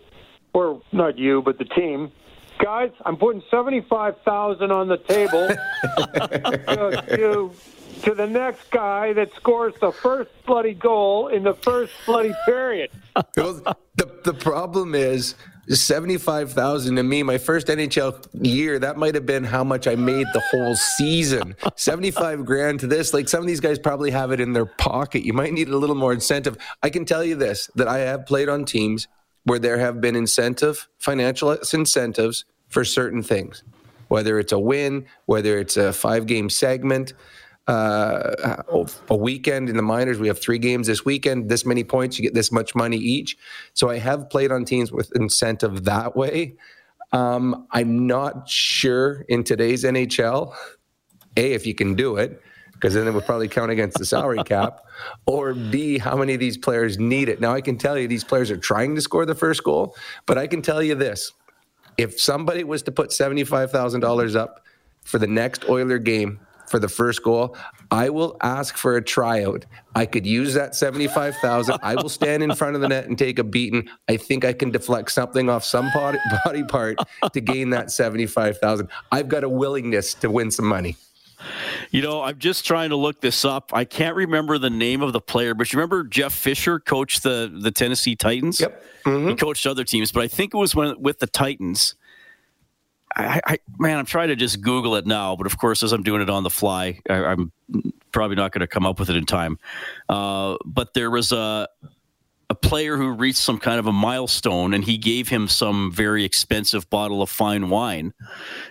[0.53, 2.11] or not you, but the team,
[2.63, 5.47] guys, I'm putting seventy-five thousand on the table
[6.13, 7.51] to, to
[8.03, 12.91] to the next guy that scores the first bloody goal in the first bloody period.
[13.35, 13.75] the,
[14.23, 15.35] the problem is,
[15.69, 20.27] 75,000 to me, my first NHL year, that might have been how much I made
[20.33, 21.55] the whole season.
[21.77, 23.13] 75 grand to this.
[23.13, 25.23] Like some of these guys probably have it in their pocket.
[25.23, 26.57] You might need a little more incentive.
[26.81, 29.07] I can tell you this that I have played on teams
[29.45, 33.63] where there have been incentive, financial incentives for certain things,
[34.09, 37.13] whether it's a win, whether it's a five game segment
[37.67, 38.63] uh,
[39.09, 40.19] a weekend in the minors.
[40.19, 41.49] We have three games this weekend.
[41.49, 43.37] This many points, you get this much money each.
[43.73, 46.55] So I have played on teams with incentive that way.
[47.13, 50.53] Um, I'm not sure in today's NHL,
[51.37, 52.41] a if you can do it,
[52.73, 54.81] because then it would probably count against the salary cap,
[55.27, 57.39] or b how many of these players need it.
[57.39, 59.95] Now I can tell you these players are trying to score the first goal,
[60.25, 61.31] but I can tell you this:
[61.97, 64.65] if somebody was to put seventy five thousand dollars up
[65.03, 66.39] for the next Oiler game
[66.73, 67.55] for the first goal,
[67.91, 69.67] I will ask for a tryout.
[69.93, 71.77] I could use that 75,000.
[71.83, 73.87] I will stand in front of the net and take a beating.
[74.09, 76.97] I think I can deflect something off some body, body part
[77.31, 78.89] to gain that 75,000.
[79.11, 80.97] I've got a willingness to win some money.
[81.91, 83.69] You know, I'm just trying to look this up.
[83.71, 87.55] I can't remember the name of the player, but you remember Jeff Fisher coached the
[87.55, 88.61] the Tennessee Titans?
[88.61, 88.83] Yep.
[89.05, 89.29] Mm-hmm.
[89.29, 91.93] He coached other teams, but I think it was when with the Titans
[93.15, 96.03] I, I, man, I'm trying to just Google it now, but of course, as I'm
[96.03, 97.51] doing it on the fly, I, am
[98.11, 99.59] probably not going to come up with it in time.
[100.09, 101.67] Uh, but there was a
[102.49, 106.23] a player who reached some kind of a milestone, and he gave him some very
[106.23, 108.13] expensive bottle of fine wine,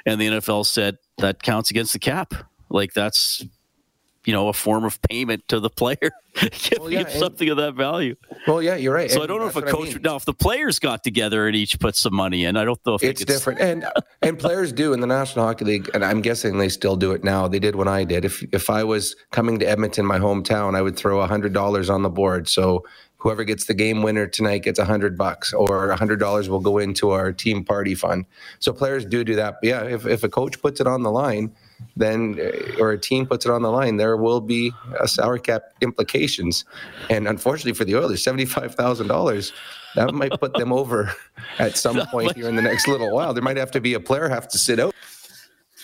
[0.07, 2.35] and the NFL said that counts against the cap.
[2.69, 3.45] Like that's
[4.25, 7.75] you know a form of payment to the player, giving well, yeah, something of that
[7.75, 8.15] value.
[8.47, 9.11] Well, yeah, you're right.
[9.11, 10.03] So and I don't know if a coach I mean.
[10.03, 12.57] now if the players got together and each put some money in.
[12.57, 13.87] I don't know if it's, different, and
[14.23, 17.25] and players do in the National Hockey League, and I'm guessing they still do it
[17.25, 17.49] now.
[17.49, 18.25] They did when I did.
[18.25, 21.91] If if I was coming to Edmonton, my hometown, I would throw a hundred dollars
[21.91, 22.49] on the board.
[22.49, 22.85] So
[23.23, 26.61] whoever gets the game winner tonight gets a hundred bucks or a hundred dollars will
[26.61, 28.27] go into our team party fund.
[28.59, 29.59] So players do do that.
[29.61, 31.55] But yeah, if, if a coach puts it on the line,
[31.97, 35.41] then uh, or a team puts it on the line, there will be a salary
[35.41, 36.65] cap implications.
[37.11, 39.53] And unfortunately for the Oilers, seventy-five thousand dollars
[39.95, 41.15] that might put them over
[41.59, 43.35] at some point here in the next little while.
[43.35, 44.95] There might have to be a player have to sit out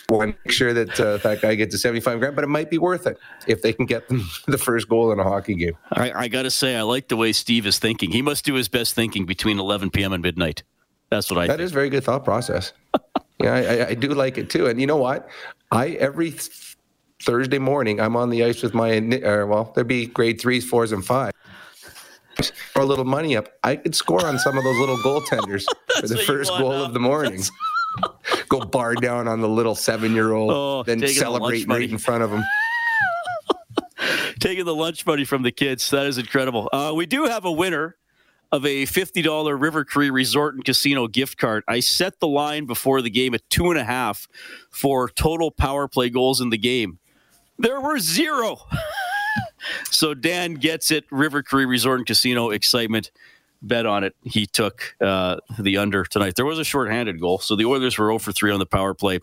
[0.09, 2.77] and make sure that uh, that guy gets a 75 grand, but it might be
[2.77, 5.77] worth it if they can get them the first goal in a hockey game.
[5.91, 8.11] I, I got to say, I like the way Steve is thinking.
[8.11, 10.13] He must do his best thinking between 11 p.m.
[10.13, 10.63] and midnight.
[11.09, 11.47] That's what I.
[11.47, 11.65] That think.
[11.65, 12.73] is very good thought process.
[13.39, 14.67] yeah, I, I, do like it too.
[14.67, 15.27] And you know what?
[15.71, 16.33] I every
[17.21, 20.91] Thursday morning I'm on the ice with my uh, well, there'd be grade threes, fours,
[20.91, 21.35] and fives.
[22.73, 25.65] For a little money up, I could score on some of those little goaltenders
[25.99, 27.43] for the first goal of the morning.
[28.49, 32.31] Go bar down on the little seven-year-old, oh, then celebrate the right in front of
[32.31, 32.43] them.
[34.39, 35.89] taking the lunch money from the kids.
[35.89, 36.69] That is incredible.
[36.71, 37.97] Uh, we do have a winner
[38.51, 41.63] of a $50 River Cree Resort and Casino gift card.
[41.67, 44.27] I set the line before the game at two and a half
[44.69, 46.99] for total power play goals in the game.
[47.57, 48.61] There were zero.
[49.91, 51.05] so Dan gets it.
[51.11, 53.11] River Cree Resort and Casino excitement
[53.61, 54.15] bet on it.
[54.23, 56.35] He took uh, the under tonight.
[56.35, 58.93] There was a shorthanded goal, so the Oilers were 0 for 3 on the power
[58.93, 59.19] play,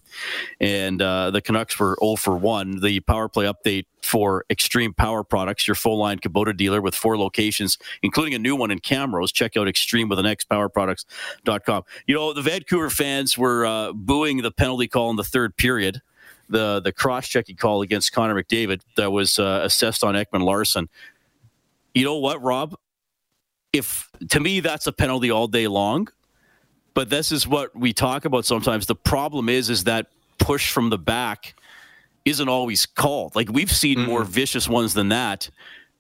[0.61, 2.81] and uh, the Canucks were 0 for 1.
[2.81, 7.18] The power play update for Extreme Power Products, your full line Kubota dealer with four
[7.18, 9.33] locations, including a new one in Camrose.
[9.33, 11.83] Check out Extreme with an X powerproducts.com.
[12.07, 16.03] You know, the Vancouver fans were uh, booing the penalty call in the third period.
[16.49, 20.88] The the cross checking call against Connor McDavid that was uh, assessed on Ekman Larsson
[21.92, 22.77] You know what, Rob?
[23.72, 26.09] If to me that's a penalty all day long.
[26.94, 28.87] But this is what we talk about sometimes.
[28.87, 30.07] The problem is is that
[30.38, 31.55] push from the back
[32.24, 33.37] isn't always called.
[33.37, 34.11] Like we've seen mm-hmm.
[34.11, 35.48] more vicious ones than that,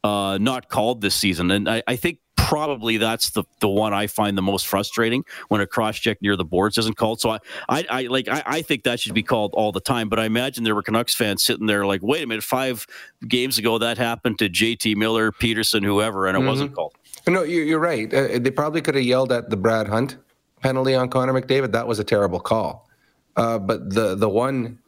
[0.04, 1.50] uh, not called this season.
[1.50, 5.60] And I, I, think probably that's the, the one I find the most frustrating when
[5.60, 7.20] a cross check near the boards isn't called.
[7.20, 10.08] So I, I, I like I, I, think that should be called all the time.
[10.08, 12.86] But I imagine there were Canucks fans sitting there like, wait a minute, five
[13.26, 16.48] games ago that happened to JT Miller, Pettersson, whoever, and it mm-hmm.
[16.48, 16.94] wasn't called.
[17.28, 18.12] No, you're right.
[18.12, 20.16] Uh, they probably could have yelled at the Brad Hunt
[20.60, 21.72] penalty on Connor McDavid.
[21.72, 22.88] That was a terrible call.
[23.36, 24.78] Uh, but the the one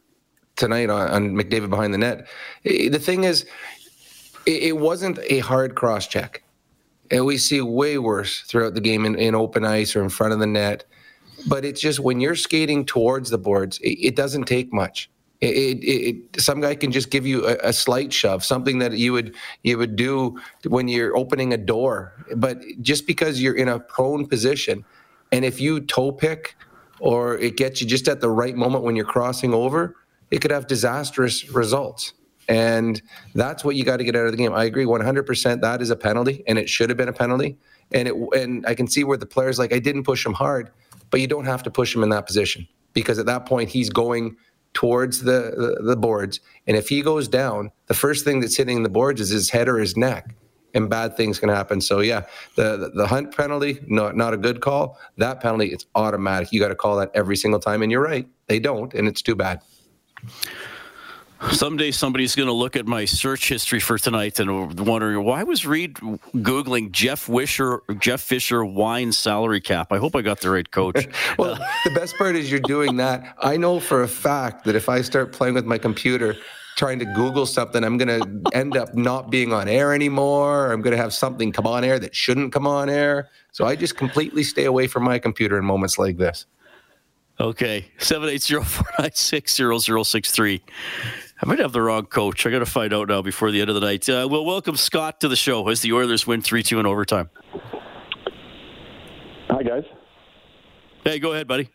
[0.55, 2.27] tonight on, on, McDavid behind the net,
[2.63, 3.45] the thing is,
[4.45, 6.43] it, it wasn't a hard cross check.
[7.11, 10.33] And we see way worse throughout the game in, in, open ice or in front
[10.33, 10.85] of the net.
[11.47, 15.09] But it's just when you're skating towards the boards, it, it doesn't take much.
[15.41, 18.97] It, it, it, some guy can just give you a, a, slight shove, something that
[18.97, 20.37] you would you would do
[20.67, 22.13] when you're opening a door.
[22.35, 24.83] But just because you're in a prone position,
[25.31, 26.57] and if you toe pick
[26.99, 29.95] or it gets you just at the right moment when you're crossing over,
[30.29, 32.13] it could have disastrous results.
[32.49, 33.01] And
[33.33, 34.53] that's what you got to get out of the game.
[34.53, 35.61] I agree 100%.
[35.61, 37.57] That is a penalty, and it should have been a penalty.
[37.93, 40.71] And it and I can see where the players like I didn't push him hard
[41.11, 43.89] but you don't have to push him in that position because at that point he's
[43.89, 44.35] going
[44.73, 46.39] towards the, the, the boards.
[46.67, 49.67] And if he goes down, the first thing that's hitting the boards is his head
[49.67, 50.35] or his neck.
[50.75, 51.81] And bad things can happen.
[51.81, 54.99] So yeah, the, the hunt penalty, not not a good call.
[55.17, 56.51] That penalty, it's automatic.
[56.51, 57.81] You got to call that every single time.
[57.81, 59.61] And you're right, they don't, and it's too bad.
[61.51, 65.65] Someday somebody's going to look at my search history for tonight and wondering why was
[65.65, 69.91] Reed googling Jeff Wisher, Jeff Fisher wine salary cap.
[69.91, 71.07] I hope I got the right coach.
[71.37, 73.35] well, the best part is you're doing that.
[73.39, 76.35] I know for a fact that if I start playing with my computer,
[76.75, 80.71] trying to Google something, I'm going to end up not being on air anymore.
[80.71, 83.29] I'm going to have something come on air that shouldn't come on air.
[83.51, 86.45] So I just completely stay away from my computer in moments like this.
[87.41, 90.61] Okay, 780-496-0063.
[91.41, 92.45] I might have the wrong coach.
[92.45, 94.09] I got to find out now before the end of the night.
[94.09, 97.29] Uh, we'll welcome Scott to the show as the Oilers win 3-2 in overtime.
[99.49, 99.85] Hi, guys.
[101.05, 101.69] Hey, go ahead, buddy.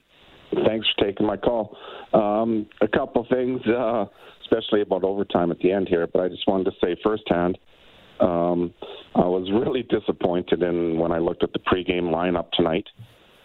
[0.67, 1.79] Thanks for taking my call.
[2.13, 4.05] Um, a couple things, uh,
[4.43, 7.57] especially about overtime at the end here, but I just wanted to say firsthand,
[8.21, 8.75] um,
[9.15, 12.87] I was really disappointed in when I looked at the pregame lineup tonight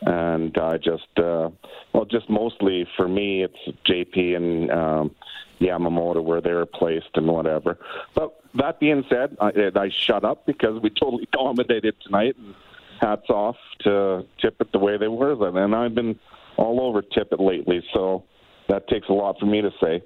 [0.01, 1.49] and I just uh,
[1.93, 5.15] well, just mostly for me, it's JP and um,
[5.59, 7.77] Yamamoto where they're placed and whatever.
[8.15, 12.35] But that being said, I, I shut up because we totally dominated tonight.
[12.37, 12.55] And
[13.01, 15.33] hats off to Tippett the way they were,
[15.63, 16.19] and I've been
[16.57, 18.23] all over Tippett lately, so
[18.67, 20.03] that takes a lot for me to say.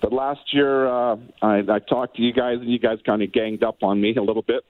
[0.00, 3.32] But last year, uh, I, I talked to you guys, and you guys kind of
[3.32, 4.64] ganged up on me a little bit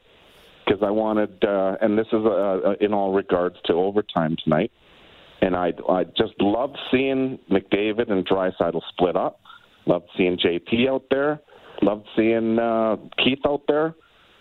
[0.67, 4.73] because I wanted, uh, and this is uh, uh, in all regards to overtime tonight.
[5.41, 9.41] And I, I just loved seeing McDavid and Draisaitl split up.
[9.87, 11.41] Loved seeing JP out there.
[11.83, 13.95] Loved seeing uh, Keith out there.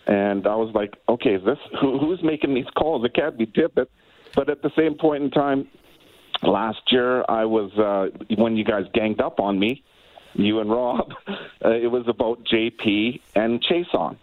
[0.06, 3.04] And I was like, okay, is this who, who's making these calls?
[3.04, 3.86] It can't be Tippett.
[4.34, 5.68] But at the same point in time,
[6.42, 9.84] last year I was uh, when you guys ganged up on me,
[10.34, 11.12] you and Rob.
[11.64, 14.18] Uh, it was about JP and Chiasson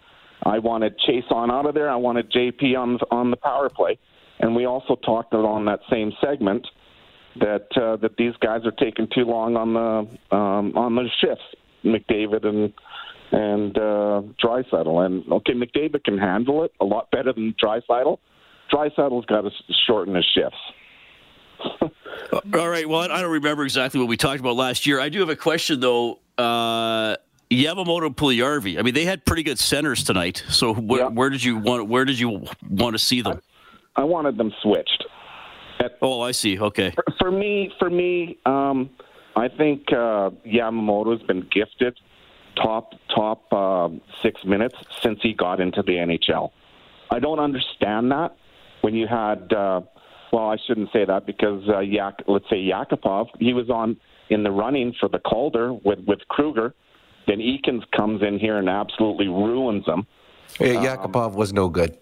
[0.45, 1.89] I wanted Chiasson out of there.
[1.89, 3.97] I wanted JP on on the power play,
[4.39, 6.67] and we also talked on that same segment
[7.39, 11.43] that uh, that these guys are taking too long on the um, on the shifts.
[11.83, 12.73] McDavid and
[13.31, 15.05] and uh, Draisaitl.
[15.05, 18.17] And okay, McDavid can handle it a lot better than Draisaitl.
[18.71, 19.51] Draisaitl's got to
[19.85, 21.91] shorten his shifts.
[22.53, 22.87] All right.
[22.87, 24.99] Well, I don't remember exactly what we talked about last year.
[24.99, 26.19] I do have a question though.
[26.37, 27.15] Uh,
[27.53, 28.79] Yamamoto Puljujarvi.
[28.79, 30.43] I mean, they had pretty good centers tonight.
[30.49, 31.07] So wh- yeah.
[31.07, 31.87] where did you want?
[31.87, 33.41] Where did you want to see them?
[33.95, 35.05] I, I wanted them switched.
[35.79, 36.59] At, oh, I see.
[36.59, 36.91] Okay.
[36.91, 38.89] For, for me, for me, um,
[39.35, 41.97] I think uh, Yamamoto's been gifted
[42.55, 43.89] top top uh,
[44.21, 46.51] six minutes since he got into the NHL.
[47.11, 48.35] I don't understand that.
[48.81, 49.81] When you had, uh,
[50.31, 53.97] well, I shouldn't say that because uh, Yak, let's say Yakupov, he was on
[54.29, 56.73] in the running for the Calder with with Kruger
[57.27, 60.05] then Eakins comes in here and absolutely ruins them.
[60.59, 61.97] Yeah, Yakupov um, was no good.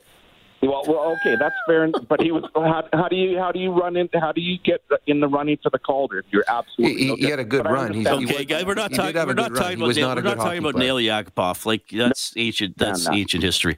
[0.61, 1.89] Well, well, okay, that's fair.
[2.07, 2.43] But he was.
[2.55, 5.27] How, how, do you how do you run into how do you get in the
[5.27, 7.01] running for the Calder if you're absolutely?
[7.01, 7.93] He, no he had a good but run.
[7.93, 9.15] He's, okay, guys, we're not talking.
[9.15, 10.17] We're not talking about.
[10.17, 11.65] We're not talking about Nail Yakupov.
[11.65, 12.77] Like that's ancient.
[12.77, 13.17] That's no, no.
[13.17, 13.77] ancient history.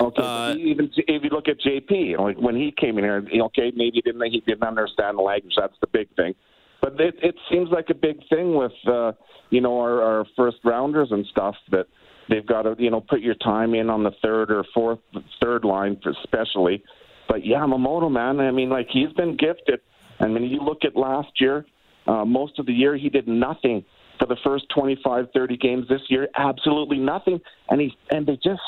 [0.00, 3.70] Okay, uh, even if you look at JP, like when he came in here, okay,
[3.76, 5.54] maybe he didn't he didn't understand the language.
[5.56, 6.34] That's the big thing.
[6.82, 8.72] But it, it seems like a big thing with.
[8.86, 9.12] Uh,
[9.52, 11.86] you know, our, our first rounders and stuff that
[12.28, 14.98] they've got to, you know, put your time in on the third or fourth,
[15.42, 16.82] third line, especially.
[17.28, 19.80] But Yamamoto, man, I mean, like he's been gifted.
[20.18, 21.66] I mean, you look at last year,
[22.06, 23.84] uh, most of the year he did nothing
[24.18, 27.38] for the first 25, 30 games this year, absolutely nothing.
[27.68, 28.60] And he and they just,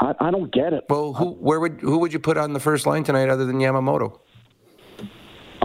[0.00, 0.84] I, I don't get it.
[0.90, 3.56] Well, who, where would who would you put on the first line tonight other than
[3.56, 4.18] Yamamoto?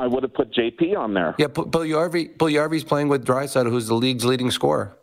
[0.01, 1.35] I would have put JP on there.
[1.37, 2.35] Yeah, Puljujarvi.
[2.39, 4.97] Bill Puljujarvi's playing with Draisaitl, who's the league's leading scorer.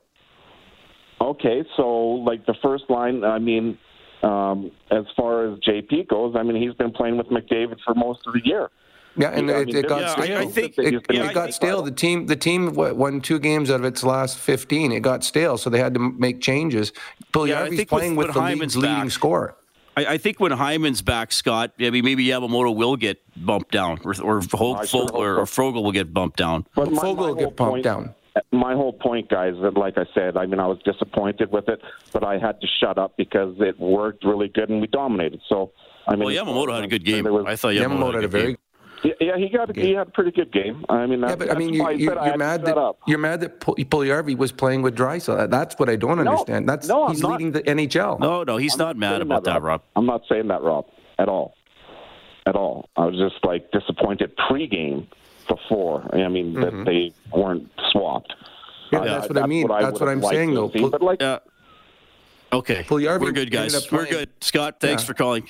[1.20, 3.78] Okay, so like the first line, I mean,
[4.24, 8.26] um, as far as JP goes, I mean, he's been playing with McDavid for most
[8.26, 8.70] of the year.
[9.16, 10.38] Yeah, and it, it, got yeah, stale.
[10.38, 11.82] I, I think it, yeah, it got stale.
[11.82, 14.90] The team, the team won two games out of its last fifteen.
[14.90, 16.92] It got stale, so they had to make changes.
[17.32, 19.56] Bill yeah, playing with, with the Hyman's league's back, leading scorer.
[19.98, 23.98] I, I, think when Hyman's back, Scott, I mean, maybe Yamamoto will get bumped down,
[24.04, 26.66] or or, Hol- Fog- or, or Foegele will get bumped down.
[26.76, 28.14] But my, Foegele will get bumped point, down.
[28.52, 31.80] My whole point, guys, that like I said, I mean, I was disappointed with it,
[32.12, 35.40] but I had to shut up because it worked really good and we dominated.
[35.48, 35.72] So,
[36.06, 37.24] I mean, well, Yamamoto had a good game.
[37.24, 38.56] Was, I thought Yamamoto, Yamamoto had a very yeah,
[39.04, 40.84] yeah, he got he had a pretty good game.
[40.88, 42.98] I mean, yeah, but I mean, you, are mad that up.
[43.06, 45.50] you're mad that Puljujarvi was playing with Draisaitl.
[45.50, 46.68] That's what I don't no, understand.
[46.68, 48.18] That's no, he's leading the NHL.
[48.18, 49.64] No, no, he's I'm not mad about that, Rob.
[49.64, 49.82] Rob.
[49.96, 50.86] I'm not saying that, Rob,
[51.18, 51.54] at all,
[52.46, 52.88] at all.
[52.96, 55.06] I was just like disappointed pregame
[55.46, 56.08] before.
[56.14, 56.62] I mean, mm-hmm.
[56.62, 58.34] that they weren't swapped.
[58.92, 59.68] Yeah, uh, that's what I mean.
[59.68, 60.70] What that's I what I'm saying, though.
[60.70, 61.40] See, but like, uh,
[62.52, 63.90] okay, Puljujarvi we're good, guys.
[63.90, 64.30] We're good.
[64.40, 65.06] Scott, thanks yeah.
[65.06, 65.48] for calling.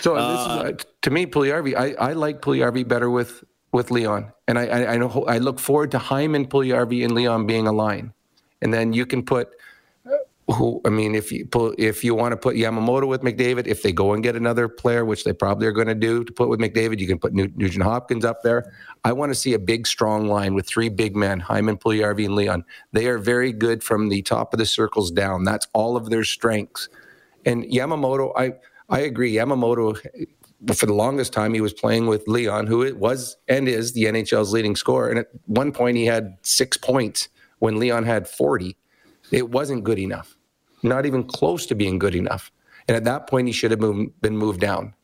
[0.00, 3.90] So uh, this is, uh, to me, Puljujarvi, I, I like Puljujarvi better with with
[3.90, 7.66] Leon, and I, I, I know I look forward to Hyman, Puljujarvi, and Leon being
[7.66, 8.12] a line,
[8.62, 9.50] and then you can put
[10.54, 13.82] who I mean, if you pull, if you want to put Yamamoto with McDavid, if
[13.82, 16.48] they go and get another player, which they probably are going to do to put
[16.48, 18.72] with McDavid, you can put Nugent Hopkins up there.
[19.04, 22.34] I want to see a big, strong line with three big men: Hyman, Puljujarvi, and
[22.34, 22.64] Leon.
[22.92, 25.44] They are very good from the top of the circles down.
[25.44, 26.88] That's all of their strengths.
[27.44, 28.54] And Yamamoto, I
[28.88, 29.34] I agree.
[29.34, 29.98] Yamamoto,
[30.74, 34.04] for the longest time, he was playing with Leon, who it was and is the
[34.04, 35.10] NHL's leading scorer.
[35.10, 37.28] And at one point, he had six points
[37.58, 38.78] when Leon had forty.
[39.30, 40.37] It wasn't good enough
[40.82, 42.50] not even close to being good enough.
[42.86, 44.94] And at that point, he should have been moved down.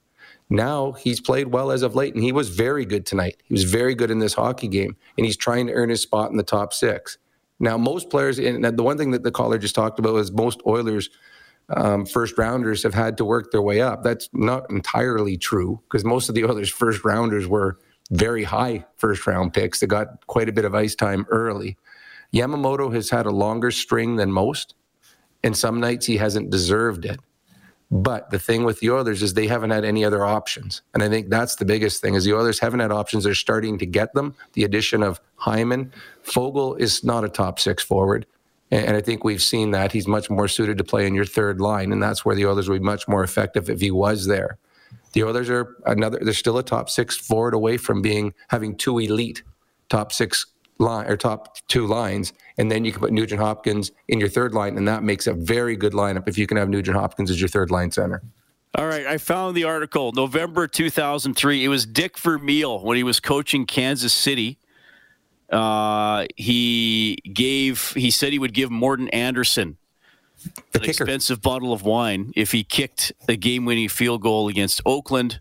[0.51, 3.43] Now he's played well as of late, and he was very good tonight.
[3.45, 6.31] He was very good in this hockey game, and he's trying to earn his spot
[6.31, 7.18] in the top six.
[7.61, 10.61] Now, most players, and the one thing that the caller just talked about is most
[10.66, 11.09] Oilers
[11.70, 14.03] um, first rounders have had to work their way up.
[14.03, 17.79] That's not entirely true because most of the Oilers first rounders were
[18.11, 21.77] very high first round picks that got quite a bit of ice time early.
[22.35, 24.75] Yamamoto has had a longer string than most.
[25.45, 27.20] And some nights he hasn't deserved it.
[27.90, 30.82] But the thing with the Oilers is they haven't had any other options.
[30.95, 33.22] And I think that's the biggest thing is the Oilers haven't had options.
[33.22, 34.34] They're starting to get them.
[34.55, 35.92] The addition of Hyman.
[36.24, 38.26] Foegele is not a top six forward.
[38.70, 39.92] And I think we've seen that.
[39.92, 41.92] He's much more suited to play in your third line.
[41.92, 44.59] And that's where the Oilers would be much more effective if he was there.
[45.12, 48.99] The Oilers are another, they're still a top six forward away from being having two
[48.99, 49.45] elite
[49.88, 50.47] top six
[50.79, 54.55] line or top two lines, and then you can put Nugent Hopkins in your third
[54.55, 57.41] line, and that makes a very good lineup if you can have Nugent Hopkins as
[57.41, 58.22] your third line center.
[58.77, 61.64] All right, I found the article, November 2003.
[61.64, 64.59] It was Dick Vermeil when he was coaching Kansas City.
[65.49, 69.77] Uh, he gave, he said he would give Morten Andersen
[70.72, 71.05] the an kicker.
[71.05, 75.41] expensive bottle of wine if he kicked a game-winning field goal against Oakland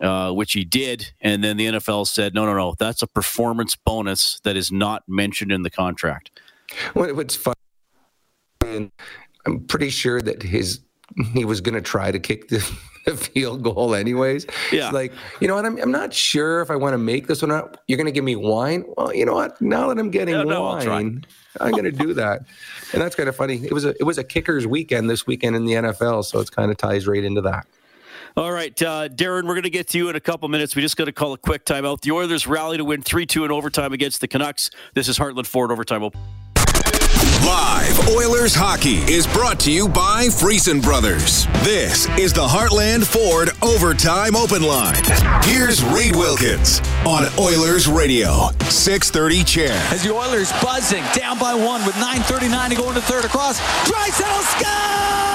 [0.00, 1.12] uh, which he did.
[1.20, 5.02] And then the NFL said, no, no, no, that's a performance bonus that is not
[5.08, 6.30] mentioned in the contract.
[6.94, 7.54] what's fun,
[8.64, 8.90] and
[9.46, 10.80] I'm pretty sure that his
[11.32, 12.58] he was going to try to kick the,
[13.06, 14.46] the, field goal anyways.
[14.72, 14.86] Yeah.
[14.86, 15.66] It's like, you know what?
[15.66, 17.82] I'm, I'm not sure if I want to make this one up.
[17.88, 18.84] You're going to give me wine?
[18.96, 19.60] Well, you know what?
[19.60, 21.24] Now that I'm getting yeah, no, wine,
[21.60, 22.42] I'm going to do that.
[22.92, 23.56] And that's kind of funny.
[23.56, 26.24] It was a, it was a kicker's weekend this weekend in the NFL.
[26.24, 27.66] So it kind of ties right into that.
[28.36, 30.76] All right, uh, Darren, we're going to get to you in a couple minutes.
[30.76, 32.00] We just got to call a quick timeout.
[32.00, 34.70] The Oilers rally to win 3 2 in overtime against the Canucks.
[34.94, 36.10] This is Heartland Ford Overtime
[37.44, 41.46] Live Oilers hockey is brought to you by Friesen Brothers.
[41.64, 45.02] This is the Heartland Ford Overtime Open Line.
[45.42, 49.70] Here's Reed Wilkins on Oilers Radio, 630 CHED.
[49.92, 53.58] As the Oilers buzzing down by one with 9.39 to go into third across.
[53.88, 55.29] Draisaitl scores!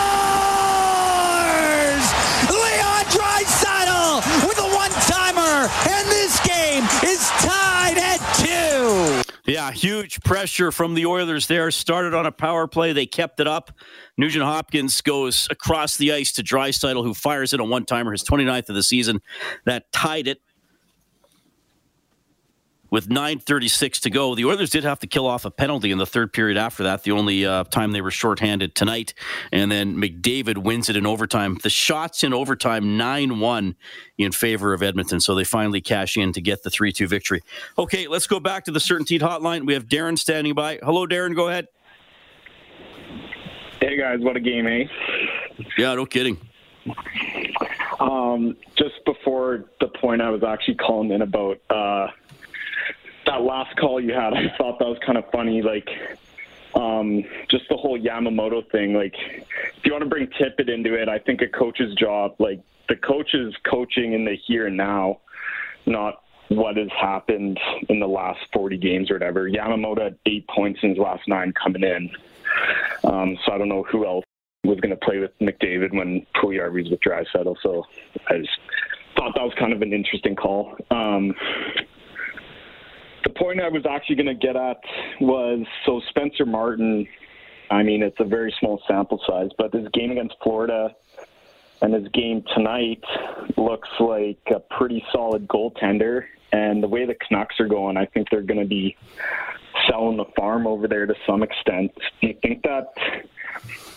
[4.48, 9.32] With a one-timer, and this game is tied at two.
[9.46, 11.70] Yeah, huge pressure from the Oilers there.
[11.70, 12.94] Started on a power play.
[12.94, 13.72] They kept it up.
[14.18, 18.24] Nugent Hopkins goes across the ice to Draisaitl, who fires it a one timer, his
[18.24, 19.22] 29th of the season.
[19.66, 20.42] That tied it
[22.90, 24.36] with 9.36 to go.
[24.36, 27.04] The Oilers did have to kill off a penalty in the third period after that,
[27.04, 29.14] the only uh, time they were shorthanded tonight.
[29.52, 31.58] And then McDavid wins it in overtime.
[31.62, 33.76] The shots in overtime 9 1
[34.18, 35.20] in favor of Edmonton.
[35.20, 37.42] So they finally cash in to get the 3 2 victory.
[37.78, 39.66] Okay, let's go back to the CertainTeed hotline.
[39.66, 40.80] We have Darren standing by.
[40.84, 41.36] Hello, Darren.
[41.36, 41.68] Go ahead.
[43.82, 44.20] Hey, guys.
[44.22, 44.86] What a game, eh?
[45.78, 46.38] Yeah, no kidding.
[48.00, 51.60] Um, just before the point I was actually calling in about.
[51.70, 52.08] Uh,
[53.26, 55.62] that last call you had, I thought that was kind of funny.
[55.62, 55.90] Like,
[56.76, 58.94] um, just the whole Yamamoto thing.
[58.94, 62.62] Like, if you want to bring Tippett into it, I think a coach's job, like,
[62.88, 65.22] the coach is coaching in the here and now,
[65.86, 67.60] not what has happened
[67.90, 69.50] in the last 40 games or whatever.
[69.50, 72.12] Yamamoto had eight points in his last nine coming in.
[73.04, 74.24] Um, so I don't know who else
[74.64, 77.56] was going to play with McDavid when Puljujarvi's with Draisaitl.
[77.62, 77.86] So
[78.28, 78.60] I just
[79.16, 80.76] thought that was kind of an interesting call.
[80.92, 81.34] Um,
[83.26, 84.80] the point I was actually going to get at
[85.20, 87.08] was so Spencer Martin.
[87.72, 90.96] I mean, it's a very small sample size, but his game against Florida
[91.82, 93.04] and his game tonight
[93.58, 96.26] looks like a pretty solid goaltender.
[96.52, 98.96] And the way the Canucks are going, I think they're going to be
[99.90, 101.92] selling the farm over there to some extent.
[102.22, 102.94] Do you think that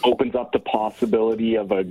[0.02, 1.84] opens up the possibility of a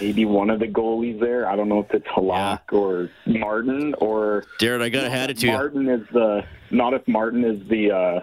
[0.00, 1.48] maybe one of the goalies there.
[1.48, 2.78] I don't know if it's Halak yeah.
[2.78, 4.44] or Martin or.
[4.60, 5.86] Darren, I got to hand it to Martin you.
[5.88, 8.20] Martin is the not if Martin is the uh,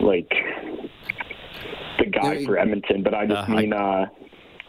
[0.00, 0.32] like
[1.98, 4.06] the guy for Edmonton, but I just uh, mean uh,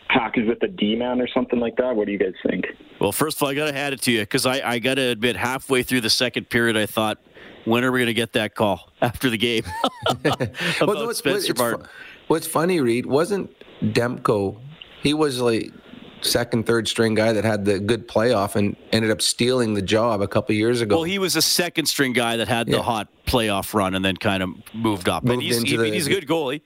[0.09, 1.95] Hack is with the D man or something like that.
[1.95, 2.65] What do you guys think?
[2.99, 4.95] Well, first of all, I got to hand it to you because I, I got
[4.95, 7.17] to admit, halfway through the second period, I thought,
[7.65, 9.63] when are we going to get that call after the game
[10.09, 10.39] about
[10.81, 11.87] well, what's, Spencer Martin?
[12.27, 13.51] What's funny, Reed, wasn't
[13.81, 14.59] Demko?
[15.05, 15.71] He was like
[16.21, 20.19] second, third string guy that had the good playoff and ended up stealing the job
[20.19, 20.95] a couple years ago.
[20.95, 22.81] Well, he was a second string guy that had the yeah.
[22.81, 25.23] hot playoff run and then kind of moved up.
[25.23, 26.61] Moved and he's, he, the, he's a good goalie.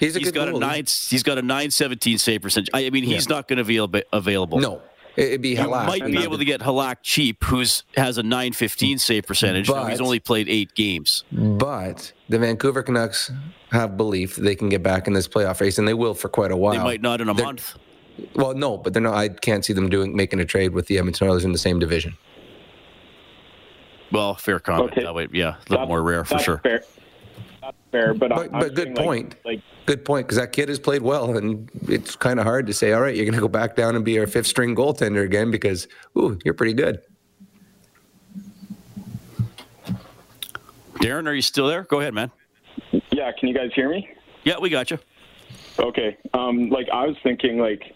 [0.00, 0.56] He's a he's got goalie.
[0.56, 0.84] a nine.
[0.86, 2.70] He's got a nine seventeen save percentage.
[2.74, 3.36] I mean, he's yeah.
[3.36, 3.76] not going to be
[4.12, 4.58] available.
[4.58, 4.82] No.
[5.16, 5.82] It'd be Halak.
[5.82, 9.68] You might be able to get Halak cheap, who's has a 915 save percentage.
[9.68, 11.22] But, he's only played eight games.
[11.30, 13.30] But the Vancouver Canucks
[13.70, 16.50] have belief they can get back in this playoff race, and they will for quite
[16.50, 16.72] a while.
[16.72, 17.76] They might not in a they're, month.
[18.34, 19.14] Well, no, but they're not.
[19.14, 21.78] I can't see them doing making a trade with the Edmonton Oilers in the same
[21.78, 22.16] division.
[24.12, 24.92] Well, fair comment.
[24.92, 25.02] Okay.
[25.02, 26.58] That way, yeah, a little that's, more rare for sure.
[26.58, 26.84] Fair.
[27.60, 29.36] That's fair, but, but, but good point.
[29.44, 32.66] Like, like, good point because that kid has played well, and it's kind of hard
[32.66, 34.76] to say, all right, you're going to go back down and be our fifth string
[34.76, 37.00] goaltender again because, ooh, you're pretty good.
[40.96, 41.82] Darren, are you still there?
[41.84, 42.30] Go ahead, man.
[43.10, 44.08] Yeah, can you guys hear me?
[44.44, 44.98] Yeah, we got you.
[45.78, 46.16] Okay.
[46.34, 47.94] Um, like I was thinking, like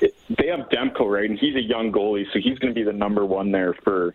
[0.00, 1.28] they have Demko, right?
[1.28, 4.14] And he's a young goalie, so he's going to be the number one there for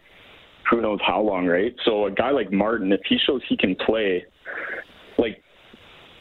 [0.69, 1.75] who knows how long, right?
[1.85, 4.25] So a guy like Martin, if he shows he can play,
[5.17, 5.43] like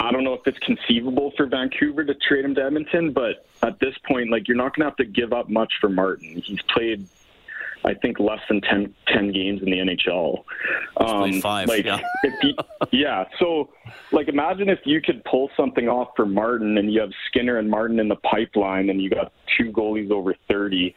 [0.00, 3.78] I don't know if it's conceivable for Vancouver to trade him to Edmonton, but at
[3.78, 6.42] this point, like you're not going to have to give up much for Martin.
[6.44, 7.06] He's played
[7.84, 10.44] I think less than 10, 10 games in the NHL.
[10.96, 11.98] Um, five, like, yeah.
[12.92, 13.24] yeah.
[13.38, 13.70] So,
[14.12, 17.68] like, imagine if you could pull something off for Martin, and you have Skinner and
[17.68, 20.94] Martin in the pipeline, and you got two goalies over thirty,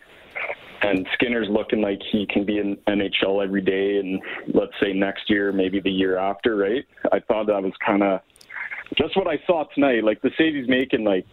[0.81, 4.21] and Skinner's looking like he can be in NHL every day, and
[4.53, 6.85] let's say next year, maybe the year after, right?
[7.11, 8.21] I thought that was kind of
[8.97, 10.03] just what I saw tonight.
[10.03, 11.25] Like the save he's making, like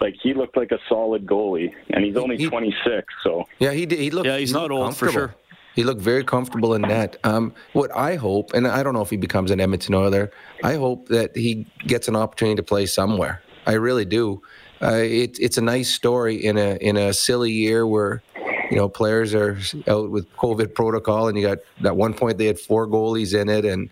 [0.00, 3.06] like he looked like a solid goalie, and he's only he, 26.
[3.22, 3.98] So yeah, he did.
[3.98, 4.26] He looked.
[4.26, 5.34] Yeah, he's not old for sure.
[5.74, 7.18] He looked very comfortable in net.
[7.22, 10.32] Um, what I hope, and I don't know if he becomes an Edmonton Oiler,
[10.64, 13.42] I hope that he gets an opportunity to play somewhere.
[13.64, 14.42] I really do.
[14.82, 18.22] Uh, it, it's a nice story in a in a silly year where
[18.70, 22.46] you know players are out with COVID protocol, and you got at one point they
[22.46, 23.90] had four goalies in it, and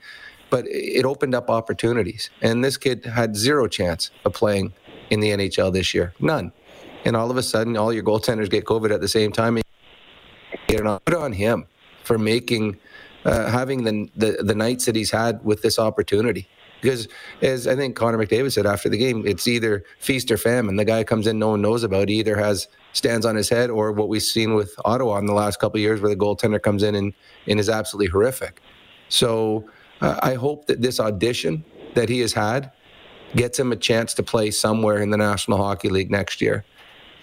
[0.50, 2.30] but it opened up opportunities.
[2.42, 4.72] And this kid had zero chance of playing
[5.10, 6.12] in the NHL this year.
[6.20, 6.52] None.
[7.04, 9.58] And all of a sudden, all your goaltenders get COVID at the same time.
[10.66, 11.66] Get on, put on him
[12.02, 12.78] for making,
[13.24, 16.48] uh, having the, the the nights that he's had with this opportunity.
[16.80, 17.08] Because
[17.42, 20.76] as I think Connor McDavid said after the game, it's either feast or famine.
[20.76, 22.08] The guy comes in, no one knows about.
[22.08, 25.32] He either has stands on his head, or what we've seen with Ottawa in the
[25.32, 27.12] last couple years, where the goaltender comes in and,
[27.46, 28.60] and is absolutely horrific.
[29.08, 29.68] So
[30.00, 32.72] uh, I hope that this audition that he has had
[33.34, 36.64] gets him a chance to play somewhere in the National Hockey League next year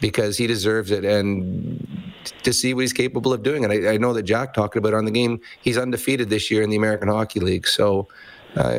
[0.02, 3.64] because he deserves it and to see what he's capable of doing.
[3.64, 6.62] And I, I know that Jack talked about on the game, he's undefeated this year
[6.62, 7.66] in the American Hockey League.
[7.66, 8.10] So
[8.56, 8.74] uh,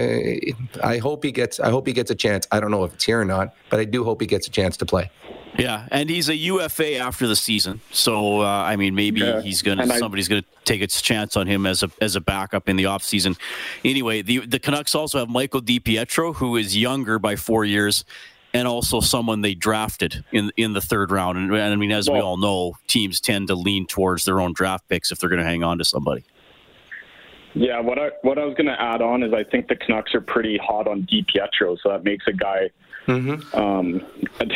[0.82, 1.58] I hope he gets.
[1.58, 2.46] I hope he gets a chance.
[2.52, 4.50] I don't know if it's here or not, but I do hope he gets a
[4.50, 5.10] chance to play.
[5.58, 9.40] Yeah, and he's a UFA after the season, so uh, I mean maybe yeah.
[9.40, 12.76] he's gonna somebody's gonna take its chance on him as a as a backup in
[12.76, 13.36] the off season.
[13.84, 18.04] Anyway, the the Canucks also have Michael DiPietro, who is younger by four years,
[18.52, 21.38] and also someone they drafted in in the third round.
[21.38, 24.40] And, and I mean, as well, we all know, teams tend to lean towards their
[24.40, 26.24] own draft picks if they're going to hang on to somebody.
[27.54, 30.14] Yeah, what I what I was going to add on is I think the Canucks
[30.14, 32.70] are pretty hot on DiPietro, so that makes a guy
[33.06, 33.58] mm-hmm.
[33.58, 34.00] um,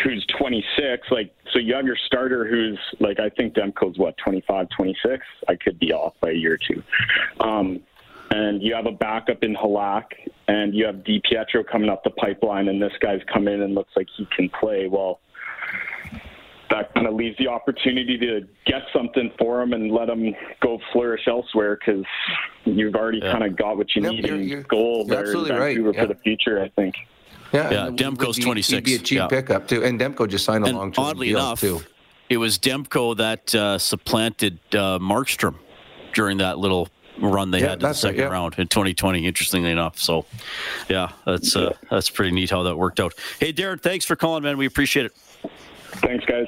[0.02, 1.08] who's 26.
[1.10, 5.24] Like, so you have your starter who's like, I think Demko's what 25, 26.
[5.48, 6.82] I could be off by a year or two.
[7.40, 7.80] Um,
[8.30, 10.04] and you have a backup in Halak,
[10.48, 13.92] and you have DiPietro coming up the pipeline, and this guy's come in and looks
[13.96, 14.86] like he can play.
[14.86, 15.20] Well,
[16.70, 20.78] that kind of leaves the opportunity to get something for him and let him go
[20.92, 22.04] flourish elsewhere because
[22.64, 23.32] you've already yeah.
[23.32, 25.76] kind of got what you yep, need you're, in you're, goal there in Vancouver right.
[25.76, 25.96] yep.
[25.96, 26.62] for the future.
[26.62, 26.94] I think.
[27.52, 27.90] Yeah, yeah.
[27.90, 28.70] Demko's be, 26.
[28.70, 29.26] He'd be a cheap yeah.
[29.28, 31.80] pickup too, and Demko just signed a long-term oddly deal enough, too.
[32.28, 35.56] It was Demko that uh, supplanted uh, Markstrom
[36.12, 36.88] during that little
[37.20, 38.26] run they yeah, had in the second yeah.
[38.26, 39.26] round in 2020.
[39.26, 40.26] Interestingly enough, so
[40.88, 43.14] yeah, that's uh, that's pretty neat how that worked out.
[43.40, 44.58] Hey, Darren, thanks for calling, man.
[44.58, 45.16] We appreciate it.
[45.92, 46.46] Thanks, guys.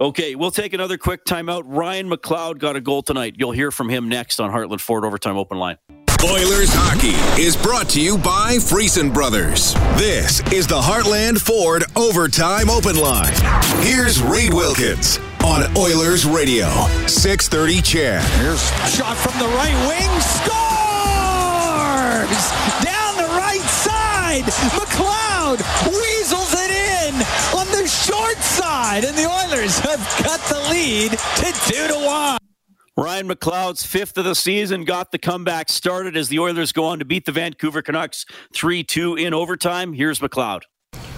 [0.00, 1.64] Okay, we'll take another quick timeout.
[1.66, 3.34] Ryan McLeod got a goal tonight.
[3.36, 5.76] You'll hear from him next on Heartland Ford Overtime Open Line.
[6.22, 9.72] Oilers hockey is brought to you by Friesen Brothers.
[9.96, 13.32] This is the Heartland Ford Overtime Open Line.
[13.80, 16.68] Here's Reed Wilkins on Oilers Radio,
[17.08, 18.20] 630 CHED.
[18.36, 18.60] Here's
[18.92, 20.12] shot from the right wing.
[20.20, 20.52] Scores!
[22.84, 24.44] Down the right side.
[24.76, 27.16] McLeod weasels it in
[27.56, 29.04] on the short side.
[29.04, 32.39] And the Oilers have cut the lead to 2 to 1.
[33.00, 36.98] Ryan McLeod's fifth of the season got the comeback started as the Oilers go on
[36.98, 39.94] to beat the Vancouver Canucks 3 2 in overtime.
[39.94, 40.64] Here's McLeod.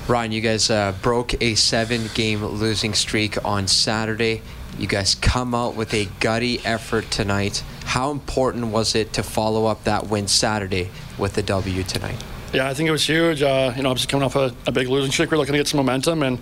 [0.07, 4.43] Ryan, you guys uh, broke a seven game losing streak on Saturday.
[4.79, 7.65] You guys come out with a gutty effort tonight.
[7.85, 12.23] How important was it to follow up that win Saturday with a W tonight?
[12.53, 13.43] Yeah, I think it was huge.
[13.43, 15.67] Uh, you know, obviously coming off a, a, big losing streak, we're looking to get
[15.67, 16.39] some momentum, and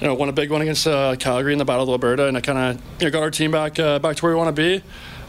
[0.00, 2.36] you know, won a big one against uh, Calgary in the Battle of Alberta, and
[2.36, 4.54] I kind of you know, got our team back uh, back to where we want
[4.54, 4.82] to be.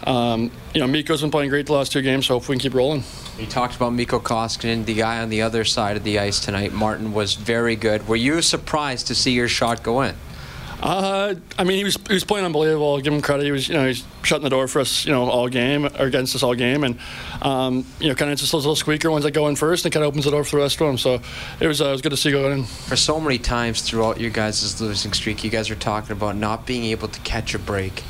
[0.06, 2.70] Um, you know, Mikko's been playing great the last two games, so hopefully we can
[2.70, 3.04] keep rolling.
[3.40, 6.74] You talked about Mikko Koskinen, the guy on the other side of the ice tonight.
[6.74, 8.08] Martin was very good.
[8.08, 10.16] Were you surprised to see your shot go in?
[10.82, 12.94] Uh, I mean, he was he was playing unbelievable.
[12.94, 13.46] I'll give him credit.
[13.46, 16.06] He was, you know, he's shutting the door for us, you know, all game or
[16.06, 17.00] against us all game, and
[17.42, 19.94] um, you know, kind of just those little squeaker ones that go in first and
[19.94, 20.98] kind of opens the door for the rest of them.
[20.98, 21.22] So
[21.60, 22.64] it was uh, it was good to see going in.
[22.66, 26.66] For so many times throughout your guys' losing streak, you guys are talking about not
[26.66, 28.04] being able to catch a break.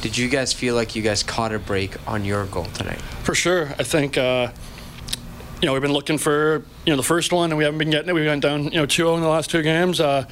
[0.00, 3.00] Did you guys feel like you guys caught a break on your goal tonight?
[3.24, 3.74] For sure.
[3.78, 4.16] I think.
[4.16, 4.52] Uh,
[5.60, 7.90] you know, we've been looking for you know the first one, and we haven't been
[7.90, 8.14] getting it.
[8.14, 10.00] We went down you know 2-0 in the last two games.
[10.00, 10.26] Uh,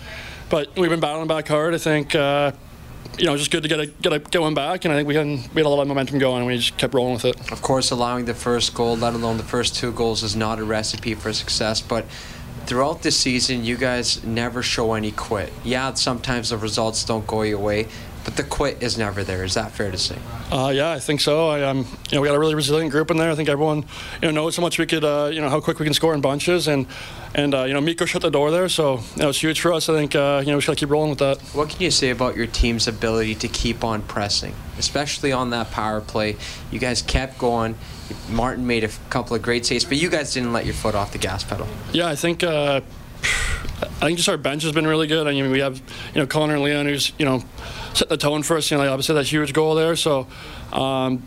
[0.51, 1.73] but we've been battling back hard.
[1.75, 2.53] I think uh,
[3.19, 5.09] you know just good to get a, get a, get one back, and I think
[5.09, 7.25] we had we had a lot of momentum going, and we just kept rolling with
[7.25, 7.53] it.
[7.53, 10.65] Of course, allowing the first goal, let alone the first two goals, is not a
[10.65, 12.05] recipe for success, but.
[12.67, 15.51] Throughout the season, you guys never show any quit.
[15.65, 17.89] Yeah, sometimes the results don't go your way,
[18.25, 19.45] but the quit is never there.
[19.45, 20.17] Is that fair to say?
[20.51, 21.49] Uh, yeah, I think so.
[21.49, 23.31] I, um, you know, we got a really resilient group in there.
[23.31, 23.85] I think everyone,
[24.21, 26.15] you know, knows how much we could, uh, you know, how quick we can score
[26.15, 26.87] in bunches, and
[27.35, 29.89] and uh, you know, Mikko shut the door there, so that was huge for us.
[29.89, 31.41] I think, uh, you know, we should keep rolling with that.
[31.55, 35.71] What can you say about your team's ability to keep on pressing, especially on that
[35.71, 36.37] power play?
[36.71, 37.77] You guys kept going.
[38.29, 41.13] Martin made a couple of great saves, but you guys didn't let your foot off
[41.13, 41.69] the gas pedal.
[41.93, 42.43] Yeah, I think.
[42.43, 42.81] Uh,
[43.83, 45.27] I think just our bench has been really good.
[45.27, 45.79] I mean, we have,
[46.15, 47.43] you know, Connor and Leon who's, you know,
[47.95, 48.71] set the tone for us.
[48.71, 49.97] You know, like obviously that huge goal there.
[49.97, 50.27] So,
[50.73, 51.23] um,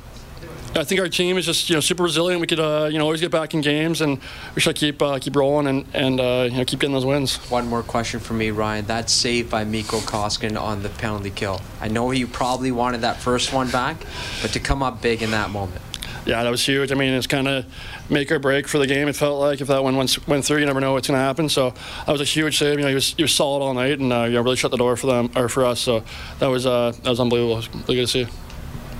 [0.75, 2.41] I think our team is just you know super resilient.
[2.41, 4.19] We could uh, you know always get back in games, and
[4.55, 7.37] we should keep uh, keep rolling and and uh, you know keep getting those wins.
[7.51, 8.85] One more question for me, Ryan.
[8.85, 11.61] That save by Mikko Koskinen on the penalty kill.
[11.79, 13.97] I know you probably wanted that first one back,
[14.41, 15.81] but to come up big in that moment.
[16.25, 16.91] Yeah, that was huge.
[16.91, 17.65] I mean, it's kind of
[18.13, 19.07] make or break for the game.
[19.07, 21.23] It felt like if that one went, went through, you never know what's going to
[21.23, 21.49] happen.
[21.49, 21.71] So
[22.05, 22.77] that was a huge save.
[22.77, 24.71] You know, he was, he was solid all night, and uh, you know, really shut
[24.71, 25.79] the door for them or for us.
[25.79, 26.03] So
[26.39, 27.53] that was uh, that was unbelievable.
[27.53, 28.27] It was really good to see.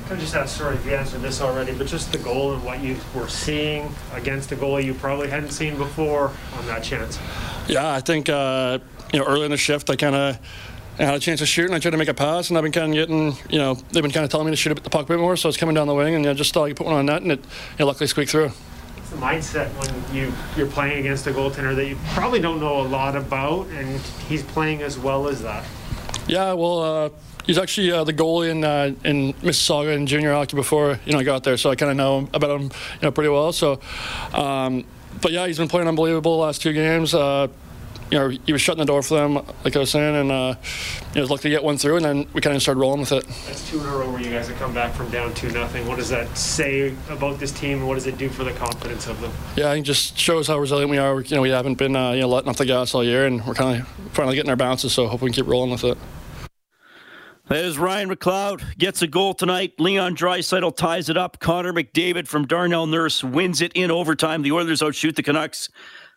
[0.09, 2.82] I just ask, sorry if you answered this already, but just the goal and what
[2.82, 7.18] you were seeing against a goalie you probably hadn't seen before on that chance.
[7.68, 8.80] Yeah, I think uh,
[9.14, 10.39] you know early in the shift I kind of
[10.99, 12.64] I had a chance to shoot and I tried to make a pass and I've
[12.64, 14.89] been kind of getting, you know, they've been kind of telling me to shoot the
[14.89, 16.66] puck a bit more, so it's coming down the wing and you know, just thought
[16.66, 17.45] you put one on net and it, you
[17.80, 18.51] know, luckily squeaked through.
[19.14, 22.88] The mindset when you you're playing against a goaltender that you probably don't know a
[22.88, 25.64] lot about and he's playing as well as that?
[26.28, 27.09] Yeah, well, uh,
[27.45, 31.20] he's actually uh, the goalie in uh, in Mississauga in junior hockey before you know
[31.20, 32.70] I got there, so I kind of know about him, you
[33.03, 33.51] know, pretty well.
[33.51, 33.80] So,
[34.34, 34.86] um,
[35.22, 37.14] but yeah, he's been playing unbelievable last two games.
[37.14, 37.49] Uh,
[38.12, 40.56] you know, he was shutting the door for them, like I was saying, and uh,
[41.10, 43.01] you know, was lucky to get one through, and then we kind of started rolling
[43.01, 43.26] with it.
[43.47, 45.88] That's two in a row where you guys have come back from down two nothing.
[45.88, 49.08] What does that say about this team, and what does it do for the confidence
[49.08, 49.32] of them?
[49.56, 51.22] Yeah, I think it just shows how resilient we are.
[51.22, 53.45] You know, we haven't been uh, you know letting off the gas all year, and
[53.45, 54.93] we're kind of finally getting our bounces.
[54.93, 55.97] So hope we can keep rolling with it.
[57.49, 59.74] That is Ryan McLeod gets a goal tonight.
[59.78, 61.41] Leon Draisaitl ties it up.
[61.41, 64.43] Connor McDavid from Darnell Nurse wins it in overtime.
[64.43, 65.70] The Oilers outshoot the Canucks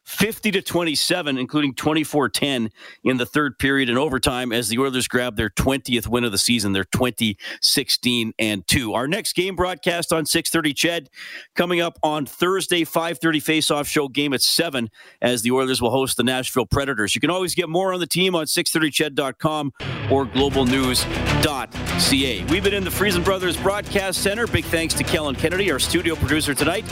[0.06, 2.70] 50 to 27, including 24 10
[3.02, 6.38] in the third period and overtime as the Oilers grab their 20th win of the
[6.38, 8.94] season, their 2016 and 2.
[8.94, 11.10] Our next game broadcast on 630 CHED
[11.56, 14.88] coming up on Thursday, 530 face-off show game at 7
[15.20, 17.16] as the Oilers will host the Nashville Predators.
[17.16, 19.72] You can always get more on the team on 630ched.com
[20.10, 22.44] or globalnews.ca.
[22.44, 24.46] We've been in the Friesen Brothers Broadcast Center.
[24.46, 26.84] Big thanks to Kellen Kennedy, our studio producer tonight.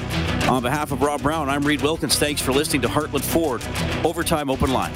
[0.48, 2.18] On behalf of Rob Brown, I'm Reed Wilkins.
[2.18, 3.62] Thanks for listening to Heart Heartland Ford.
[4.04, 4.92] Overtime open line.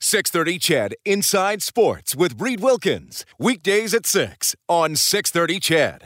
[0.00, 6.00] Six thirty, CHED Inside Sports with Reed Wilkins, weekdays at six on Six Thirty, CHED.